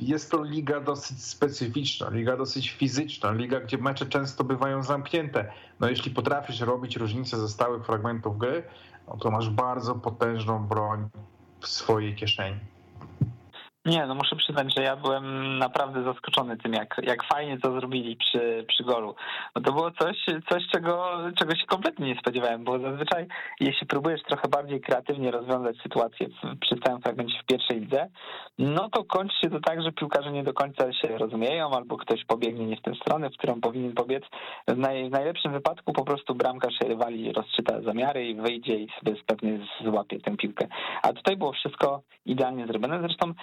[0.00, 5.52] jest to liga dosyć specyficzna, liga dosyć fizyczna, liga, gdzie mecze często bywają zamknięte.
[5.80, 8.62] No jeśli potrafisz robić różnice ze stałych fragmentów gry,
[9.08, 11.08] no to masz bardzo potężną broń
[11.60, 12.60] w swojej kieszeni.
[13.84, 18.16] Nie, no muszę przyznać, że ja byłem naprawdę zaskoczony tym, jak, jak fajnie to zrobili
[18.16, 19.14] przy, przy golu.
[19.54, 20.16] Bo to było coś,
[20.50, 23.26] coś czego, czego się kompletnie nie spodziewałem, bo zazwyczaj
[23.60, 26.26] jeśli próbujesz trochę bardziej kreatywnie rozwiązać sytuację
[26.60, 28.08] przy stałym fragmencie w pierwszej lidze,
[28.58, 32.24] no to kończy się to tak, że piłkarze nie do końca się rozumieją, albo ktoś
[32.24, 34.24] pobiegnie nie w tę stronę, w którą powinien pobiec.
[34.68, 39.16] W, naj, w najlepszym wypadku po prostu bramkarz rywali rozczyta zamiary i wyjdzie i sobie
[39.26, 40.66] pewnie złapie tę piłkę.
[41.02, 43.00] A tutaj było wszystko idealnie zrobione.
[43.00, 43.34] Zresztą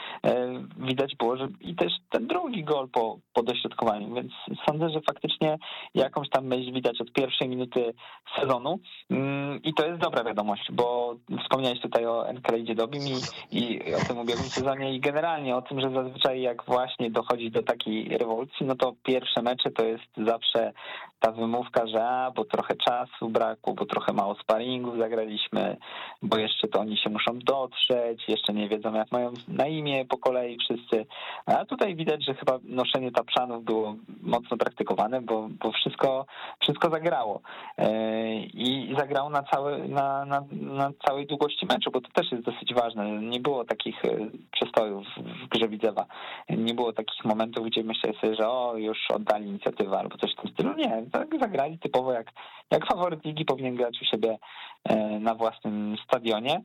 [0.78, 4.32] widać było, że i też ten drugi gol po, po dośrodkowaniu, więc
[4.70, 5.58] sądzę, że faktycznie
[5.96, 7.94] jakąś tam myśl widać od pierwszej minuty
[8.40, 8.80] sezonu.
[9.10, 14.00] Mm, i to jest dobra wiadomość, bo wspomniałeś tutaj o Enkleidzie Dobim i, i o
[14.08, 18.66] tym ubiegłym sezonie i generalnie o tym, że zazwyczaj jak właśnie dochodzi do takiej rewolucji,
[18.66, 20.74] no to pierwsze mecze to jest zawsze
[21.20, 25.78] ta wymówka, że a, bo trochę czasu brakło, bo trochę mało sparingów zagraliśmy,
[26.22, 30.17] bo jeszcze to oni się muszą dotrzeć, jeszcze nie wiedzą jak mają na imię po
[30.18, 31.06] kolei wszyscy.
[31.46, 36.26] A tutaj widać, że chyba noszenie tapszanów było mocno praktykowane, bo, bo wszystko,
[36.60, 37.42] wszystko zagrało.
[37.78, 42.44] E, I zagrało na, cały, na, na, na całej długości meczu, bo to też jest
[42.44, 43.22] dosyć ważne.
[43.22, 44.10] Nie było takich e,
[44.52, 46.06] przestojów w grze Widzewa.
[46.50, 50.42] Nie było takich momentów, gdzie myślę sobie, że o, już oddali inicjatywę albo coś w
[50.42, 50.74] tym stylu.
[50.76, 52.32] Nie, tak zagrali typowo jak,
[52.72, 54.38] jak faworyt ligi powinien grać u siebie
[54.84, 56.62] e, na własnym stadionie.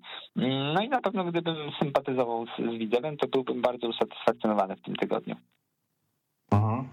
[0.74, 4.96] No i na pewno gdybym sympatyzował z, z Widzewem, to byłbym bardzo usatysfakcjonowany w tym
[4.96, 5.36] tygodniu.
[6.50, 6.88] Mhm.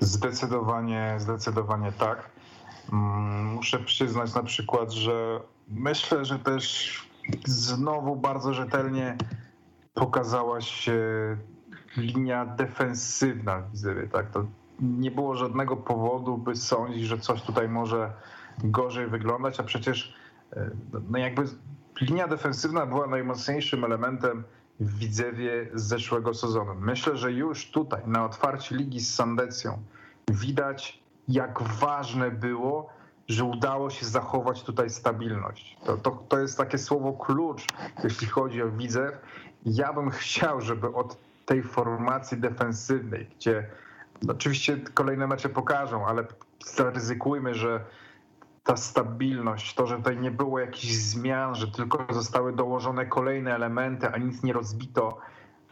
[0.00, 2.30] Zdecydowanie, zdecydowanie tak.
[2.92, 7.08] Mm, muszę przyznać na przykład, że myślę, że też
[7.46, 9.16] znowu bardzo rzetelnie
[9.94, 10.96] pokazała się
[11.96, 14.08] linia defensywna w Widzewie.
[14.08, 14.30] Tak?
[14.30, 14.46] To
[14.80, 18.12] nie było żadnego powodu, by sądzić, że coś tutaj może
[18.64, 20.14] gorzej wyglądać, a przecież
[20.52, 20.70] e,
[21.10, 21.42] no jakby
[22.00, 24.44] linia defensywna była najmocniejszym elementem
[24.80, 26.74] Widzewie z zeszłego sezonu.
[26.74, 29.82] Myślę, że już tutaj na otwarciu ligi z Sandecją
[30.30, 32.90] widać, jak ważne było,
[33.28, 35.76] że udało się zachować tutaj stabilność.
[35.84, 37.66] To, to, to jest takie słowo klucz,
[38.04, 39.14] jeśli chodzi o Widzew.
[39.66, 41.16] Ja bym chciał, żeby od
[41.46, 43.66] tej formacji defensywnej, gdzie
[44.22, 46.24] no oczywiście kolejne mecze pokażą, ale
[46.64, 47.84] zaryzykujmy, że
[48.68, 54.08] ta stabilność, to, że tutaj nie było jakichś zmian, że tylko zostały dołożone kolejne elementy,
[54.08, 55.18] a nic nie rozbito,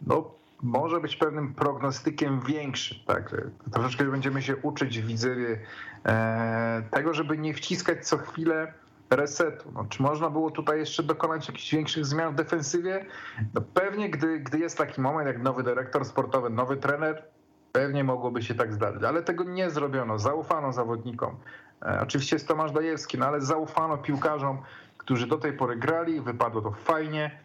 [0.07, 0.31] no
[0.63, 2.97] może być pewnym prognostykiem większym.
[3.07, 3.35] Tak?
[3.73, 5.59] Troszeczkę będziemy się uczyć w Widzewie
[6.05, 8.73] e, tego, żeby nie wciskać co chwilę
[9.09, 9.71] resetu.
[9.75, 13.05] No, czy można było tutaj jeszcze dokonać jakichś większych zmian w defensywie?
[13.53, 17.23] No, pewnie, gdy, gdy jest taki moment, jak nowy dyrektor sportowy, nowy trener,
[17.71, 20.19] pewnie mogłoby się tak zdarzyć, ale tego nie zrobiono.
[20.19, 21.35] Zaufano zawodnikom.
[21.85, 24.61] E, oczywiście jest Tomasz Dajewski, no ale zaufano piłkarzom,
[24.97, 27.39] którzy do tej pory grali, wypadło to fajnie.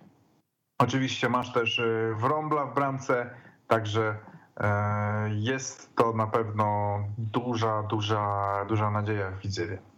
[0.78, 3.30] Oczywiście masz też e, Wrąbla w bramce,
[3.68, 4.16] także
[4.56, 9.91] e, jest to na pewno duża, duża, duża nadzieja w Widzewie.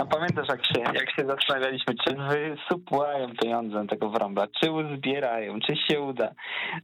[0.00, 5.60] A pamiętasz, jak się, jak się zastanawialiśmy, czy wysupłają pieniądze na tego wrąba, czy uzbierają,
[5.60, 6.30] czy się uda.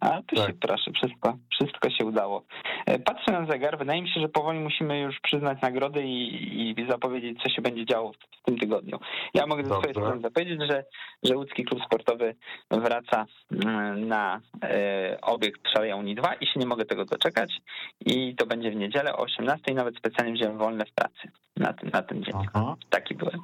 [0.01, 0.47] A tu tak.
[0.47, 2.45] się proszę, wszystko, wszystko się udało.
[2.87, 6.87] E, patrzę na zegar, wydaje mi się, że powoli musimy już przyznać nagrody i, i
[6.91, 8.99] zapowiedzieć, co się będzie działo w, tym tygodniu.
[9.35, 10.85] Ja mogę ze swojej strony zapowiedzieć, że,
[11.23, 12.35] że łódzki klub sportowy
[12.71, 17.53] wraca mm, na e, obiekt Szaleja Unii 2 i się nie mogę tego doczekać.
[18.01, 22.03] I to będzie w niedzielę o 18 nawet specjalnie wziąłem wolne w pracy na na
[22.03, 22.35] ten dzień.
[22.55, 22.77] Aha.
[22.91, 23.41] Taki byłem.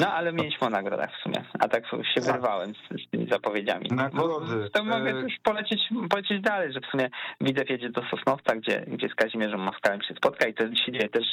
[0.00, 2.24] No, ale mieliśmy o nagrodach w sumie, a tak się tak.
[2.24, 3.88] wyrwałem z, z tymi zapowiedziami.
[3.90, 4.70] Nagrody.
[4.70, 5.80] To mogę też polecieć,
[6.10, 10.14] polecieć dalej, że w sumie Widzew jedzie do Sosnowca, gdzie, gdzie z Kazimierzem Moskałem się
[10.14, 11.26] spotka i to się dzieje też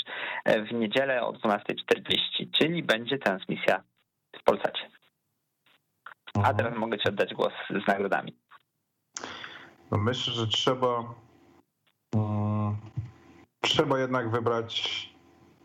[0.45, 3.84] e, w niedzielę o 12.40, czyli będzie transmisja
[4.39, 4.89] w Polsacie.
[6.43, 8.36] A teraz mogę ci oddać głos z nagrodami.
[9.91, 11.03] No myślę, że trzeba
[12.16, 12.78] um,
[13.61, 15.14] trzeba jednak wybrać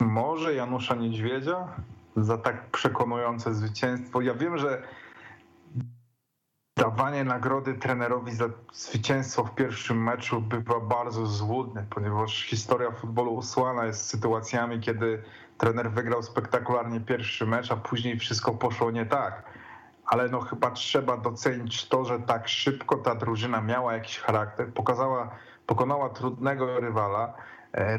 [0.01, 1.69] może Janusza Niedźwiedzia
[2.17, 4.21] za tak przekonujące zwycięstwo.
[4.21, 4.83] Ja wiem, że
[6.77, 13.85] dawanie nagrody trenerowi za zwycięstwo w pierwszym meczu bywa bardzo złudne, ponieważ historia futbolu usłana
[13.85, 15.23] jest sytuacjami, kiedy
[15.59, 19.43] trener wygrał spektakularnie pierwszy mecz, a później wszystko poszło nie tak.
[20.07, 25.31] Ale no chyba trzeba docenić to, że tak szybko ta drużyna miała jakiś charakter, pokazała,
[25.67, 27.35] pokonała trudnego rywala,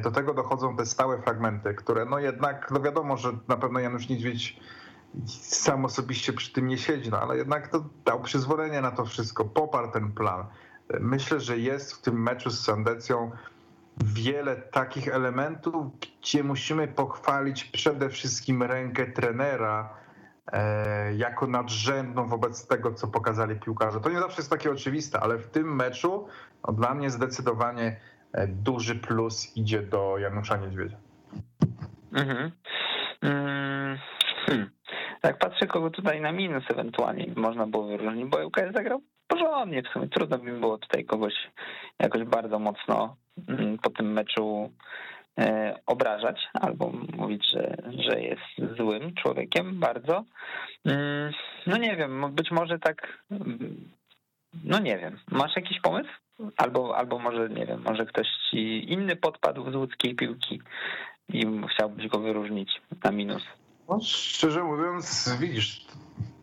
[0.04, 4.10] do tego dochodzą te stałe fragmenty, które no jednak, no wiadomo, że na pewno Janusz
[4.10, 4.60] Niedźwiedź
[5.28, 9.46] sam osobiście przy tym nie siedzi, no ale jednak to dał przyzwolenie na to wszystko,
[9.46, 10.46] poparł ten plan.
[10.90, 13.32] E, myślę, że jest w tym meczu z Sandecją
[13.98, 19.94] wiele takich elementów, gdzie musimy pochwalić przede wszystkim rękę trenera,
[20.52, 24.00] e, jako nadrzędną wobec tego, co pokazali piłkarze.
[24.00, 26.28] To nie zawsze jest takie oczywiste, ale w tym meczu
[26.68, 27.96] no, dla mnie zdecydowanie e,
[28.48, 30.98] duży plus idzie do Janusza Niedźwiedzia.
[32.14, 32.52] Mhm.
[33.22, 33.98] Mm,
[34.46, 34.70] hmm.
[35.22, 39.88] Tak patrzę, kogo tutaj na minus ewentualnie można było wyróżnić, bo UKS zagrał porządnie w
[39.88, 40.08] sumie.
[40.08, 41.34] Trudno mi było tutaj kogoś
[42.00, 43.16] jakoś bardzo mocno
[43.48, 44.72] mm, po tym meczu
[45.40, 50.24] e, obrażać albo mówić, że, że jest złym człowiekiem bardzo.
[50.86, 51.34] Mm,
[51.68, 53.24] no nie wiem, być może tak,
[54.64, 55.20] no nie wiem.
[55.32, 56.10] Masz jakiś pomysł?
[56.58, 60.62] Albo, albo może, nie wiem, może ktoś ci inny podpadł z łódzkiej piłki
[61.30, 63.44] i chciałbyś go wyróżnić na minus.
[63.90, 65.86] No, szczerze mówiąc, widzisz,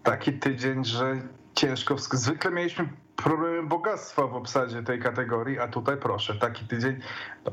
[0.03, 1.17] taki tydzień, że
[1.55, 1.99] ciężko.
[1.99, 7.01] Zwykle mieliśmy problemy bogactwa w obsadzie tej kategorii, a tutaj proszę, taki tydzień,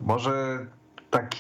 [0.02, 0.66] może
[1.10, 1.36] tak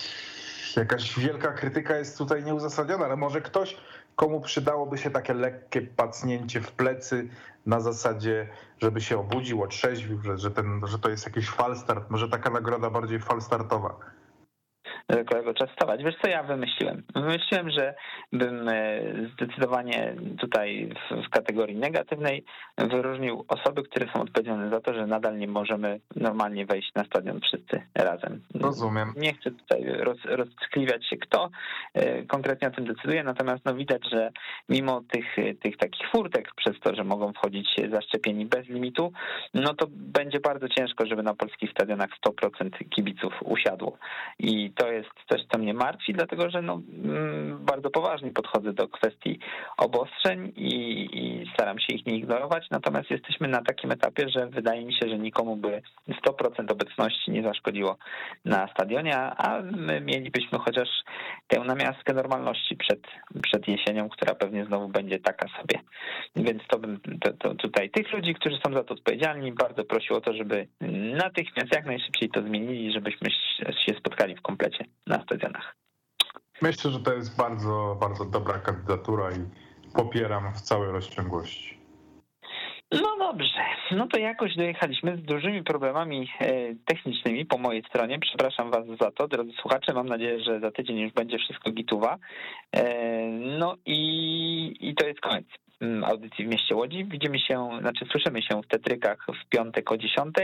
[0.78, 3.78] jakaś wielka krytyka jest tutaj nieuzasadniona, ale może ktoś,
[4.16, 7.30] komu przydałoby się takie lekkie pacnięcie w plecy
[7.66, 8.50] na zasadzie,
[8.82, 12.90] żeby się obudził, otrzeźwił, że, że, ten, że to jest jakiś falstart, może taka nagroda
[12.90, 14.15] bardziej falstartowa
[15.08, 16.04] kolego czas wstawać.
[16.04, 17.04] Wiesz co ja wymyśliłem?
[17.16, 17.96] Wymyśliłem, że
[18.34, 19.02] bym e,
[19.34, 20.90] zdecydowanie tutaj
[21.26, 22.44] w, kategorii negatywnej
[22.78, 27.40] wyróżnił osoby, które są odpowiedzialne za to, że nadal nie możemy normalnie wejść na stadion
[27.42, 28.42] wszyscy razem.
[28.54, 29.14] Rozumiem.
[29.18, 31.50] Nie chcę tutaj roz, roztkliwiać się, kto
[31.94, 34.32] e, konkretnie o tym decyduje, natomiast no widać, że
[34.70, 39.12] mimo tych, tych takich furtek przez to, że mogą wchodzić zaszczepieni bez limitu,
[39.54, 43.98] no to będzie bardzo ciężko, żeby na polskich stadionach 100% kibiców usiadło.
[44.40, 44.95] I to jest
[45.30, 49.40] coś, co mnie martwi, dlatego że no, mm, bardzo poważnie podchodzę do kwestii
[49.78, 54.86] obostrzeń i, i staram się ich nie ignorować, natomiast jesteśmy na takim etapie, że wydaje
[54.86, 55.82] mi się, że nikomu by
[56.28, 57.98] 100% obecności nie zaszkodziło
[58.46, 60.90] na stadionie, a my mielibyśmy chociaż
[61.48, 63.00] tę namiastkę normalności przed,
[63.44, 65.80] przed jesienią, która pewnie znowu będzie taka sobie.
[66.36, 70.16] Więc to bym to, to tutaj tych ludzi, którzy są za to odpowiedzialni, bardzo prosił
[70.16, 70.68] o to, żeby
[71.26, 75.76] natychmiast jak najszybciej to zmienili, żebyśmy się spotkali w komplecie na stadionach.
[76.62, 79.46] Myślę, że to jest bardzo, bardzo dobra kandydatura i
[79.94, 81.75] popieram w całej rozciągłości.
[82.92, 88.20] No dobrze, no to jakoś dojechaliśmy z dużymi problemami e, technicznymi po mojej stronie.
[88.20, 89.94] Przepraszam Was za to, drodzy słuchacze.
[89.94, 92.18] Mam nadzieję, że za tydzień już będzie wszystko gituwa.
[92.72, 92.84] E,
[93.60, 95.46] no i, i to jest koniec
[95.82, 97.06] mm, audycji w mieście Łodzi.
[97.06, 100.36] Widzimy się, znaczy słyszymy się w Tetrykach w piątek o 10.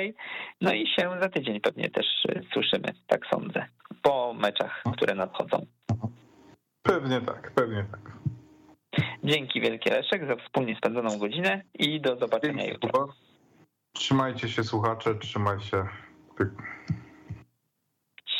[0.62, 3.66] No i się za tydzień pewnie też e, słyszymy, tak sądzę,
[4.02, 5.66] po meczach, które nadchodzą.
[6.84, 8.21] Pewnie tak, pewnie tak.
[9.24, 13.08] Dzięki wielkie Leszek za wspólnie spędzoną godzinę i do zobaczenia Dzięki, jutro.
[13.94, 15.88] Trzymajcie się słuchacze, trzymaj się.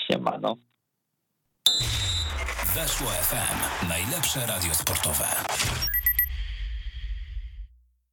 [0.08, 0.56] Siemano.
[2.76, 3.88] Weszło FM.
[3.90, 5.26] Najlepsze radio sportowe.